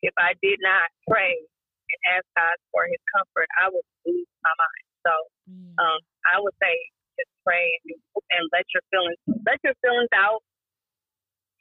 if 0.00 0.14
I 0.16 0.32
did 0.40 0.60
not 0.64 0.88
pray 1.08 1.36
and 1.36 2.00
ask 2.16 2.24
God 2.36 2.56
for 2.72 2.88
His 2.88 3.00
comfort, 3.12 3.48
I 3.60 3.68
would 3.68 3.88
lose 4.06 4.28
my 4.44 4.54
mind. 4.56 4.84
So 5.04 5.12
um, 5.80 6.00
I 6.28 6.40
would 6.40 6.56
say 6.60 6.74
just 7.16 7.32
pray 7.42 7.80
and, 7.88 7.96
and 8.36 8.44
let 8.52 8.64
your 8.72 8.84
feelings 8.92 9.18
let 9.44 9.58
your 9.64 9.74
feelings 9.80 10.12
out 10.14 10.44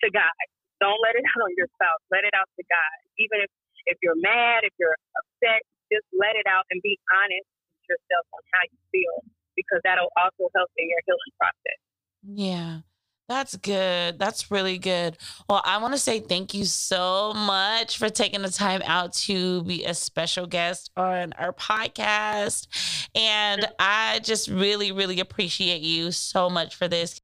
to 0.03 0.07
God 0.11 0.35
don't 0.79 0.99
let 1.01 1.15
it 1.17 1.25
out 1.25 1.41
on 1.45 1.51
your 1.57 1.69
spouse. 1.77 2.01
Let 2.11 2.23
it 2.23 2.33
out 2.37 2.49
to 2.57 2.63
God. 2.67 2.97
Even 3.17 3.43
if, 3.45 3.51
if 3.89 3.97
you're 4.01 4.19
mad, 4.19 4.63
if 4.63 4.73
you're 4.77 4.95
upset, 5.17 5.61
just 5.91 6.05
let 6.13 6.35
it 6.35 6.45
out 6.45 6.65
and 6.69 6.81
be 6.83 6.99
honest 7.13 7.47
with 7.47 7.95
yourself 7.95 8.25
on 8.33 8.43
how 8.53 8.63
you 8.67 8.79
feel 8.91 9.17
because 9.55 9.81
that'll 9.83 10.11
also 10.15 10.51
help 10.53 10.69
in 10.77 10.87
your 10.87 11.01
healing 11.05 11.33
process. 11.39 11.79
Yeah. 12.23 12.87
That's 13.27 13.57
good. 13.57 14.19
That's 14.19 14.49
really 14.51 14.77
good. 14.77 15.17
Well, 15.49 15.61
I 15.65 15.79
want 15.79 15.93
to 15.93 15.99
say 15.99 16.21
thank 16.21 16.53
you 16.53 16.63
so 16.63 17.33
much 17.33 17.97
for 17.97 18.07
taking 18.07 18.41
the 18.41 18.49
time 18.49 18.81
out 18.85 19.11
to 19.13 19.63
be 19.63 19.83
a 19.83 19.93
special 19.93 20.47
guest 20.47 20.91
on 20.95 21.33
our 21.33 21.51
podcast. 21.51 22.67
And 23.13 23.67
I 23.79 24.19
just 24.23 24.47
really, 24.47 24.93
really 24.93 25.19
appreciate 25.19 25.81
you 25.81 26.11
so 26.13 26.49
much 26.49 26.75
for 26.75 26.87
this. 26.87 27.19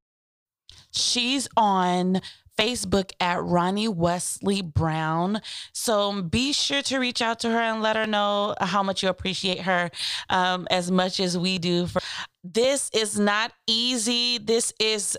She's 0.90 1.48
on 1.56 2.20
Facebook 2.58 3.12
at 3.20 3.42
Ronnie 3.42 3.88
Wesley 3.88 4.62
Brown. 4.62 5.40
So 5.72 6.22
be 6.22 6.52
sure 6.52 6.82
to 6.82 6.98
reach 6.98 7.22
out 7.22 7.40
to 7.40 7.50
her 7.50 7.60
and 7.60 7.82
let 7.82 7.96
her 7.96 8.06
know 8.06 8.54
how 8.60 8.82
much 8.82 9.02
you 9.02 9.08
appreciate 9.08 9.60
her 9.60 9.90
um, 10.30 10.66
as 10.70 10.90
much 10.90 11.20
as 11.20 11.36
we 11.36 11.58
do. 11.58 11.86
For 11.86 12.00
this 12.42 12.90
is 12.92 13.18
not 13.18 13.52
easy. 13.66 14.38
This 14.38 14.72
is 14.78 15.16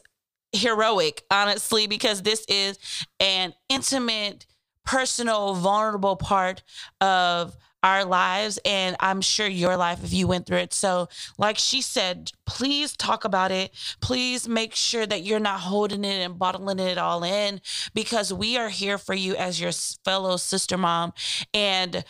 heroic, 0.52 1.24
honestly, 1.30 1.88
because 1.88 2.22
this 2.22 2.46
is 2.48 2.78
an 3.20 3.54
intimate, 3.70 4.46
personal, 4.86 5.56
vulnerable 5.56 6.16
part 6.16 6.64
of 7.02 7.56
our 7.86 8.04
lives 8.04 8.60
and 8.66 8.96
I'm 9.00 9.22
sure 9.22 9.48
your 9.48 9.78
life 9.78 10.04
if 10.04 10.12
you 10.12 10.28
went 10.28 10.48
through 10.48 10.58
it. 10.58 10.74
So, 10.74 11.08
like 11.38 11.60
she 11.60 11.82
said, 11.84 12.32
please 12.48 12.98
talk 12.98 13.26
about 13.26 13.52
it. 13.52 13.72
Please 14.02 14.48
make 14.48 14.74
sure 14.74 15.06
that 15.06 15.22
you're 15.22 15.40
not 15.40 15.60
holding 15.60 16.04
it 16.04 16.26
and 16.26 16.40
bottling 16.40 16.80
it 16.80 16.98
all 16.98 17.24
in 17.24 17.62
because 17.94 18.34
we 18.34 18.58
are 18.58 18.70
here 18.70 18.98
for 18.98 19.14
you 19.14 19.36
as 19.36 19.62
your 19.62 19.72
fellow 20.04 20.36
sister 20.38 20.80
mom. 20.80 21.14
And 21.54 22.04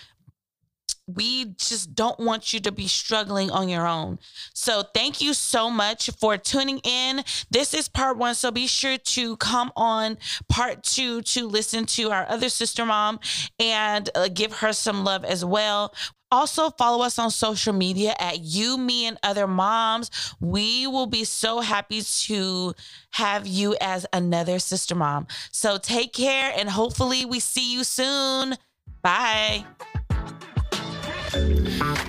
we 1.08 1.46
just 1.58 1.94
don't 1.94 2.20
want 2.20 2.54
you 2.54 2.60
to 2.62 2.72
be 2.72 2.88
struggling 2.88 3.52
on 3.52 3.70
your 3.70 3.88
own. 3.88 4.20
So 4.54 4.84
thank 4.94 5.22
you 5.22 5.34
so 5.34 5.70
much 5.70 6.10
for 6.20 6.38
tuning 6.38 6.80
in. 6.80 7.24
This 7.52 7.74
is 7.74 7.88
part 7.88 8.18
one. 8.18 8.36
So 8.36 8.52
be 8.52 8.68
sure 8.68 8.98
to 8.98 9.38
come 9.38 9.72
on 9.76 10.18
part 10.50 10.84
two 10.84 11.22
to 11.22 11.48
listen 11.48 11.86
to 11.86 12.12
our 12.12 12.26
other 12.28 12.50
sister 12.50 12.86
mom 12.86 13.20
and 13.60 14.10
uh, 14.16 14.30
give 14.34 14.54
her 14.54 14.74
some 14.74 15.04
love 15.04 15.24
as 15.24 15.46
well. 15.46 15.94
Also, 16.32 16.72
follow 16.72 17.06
us 17.06 17.20
on 17.20 17.30
social 17.30 17.72
media 17.72 18.14
at 18.20 18.40
You, 18.40 18.78
Me, 18.78 19.06
and 19.06 19.18
Other 19.24 19.48
Moms. 19.48 20.36
We 20.42 20.88
will 20.88 21.06
be 21.06 21.24
so 21.24 21.62
happy 21.62 22.02
to 22.02 22.74
have 23.12 23.48
you 23.48 23.78
as 23.80 24.06
another 24.12 24.60
sister 24.60 24.96
mom. 24.96 25.28
So 25.52 25.78
take 25.78 26.14
care 26.14 26.52
and 26.58 26.70
hopefully 26.70 27.26
we 27.26 27.40
see 27.40 27.72
you 27.72 27.84
soon. 27.84 28.56
Bye. 29.02 29.66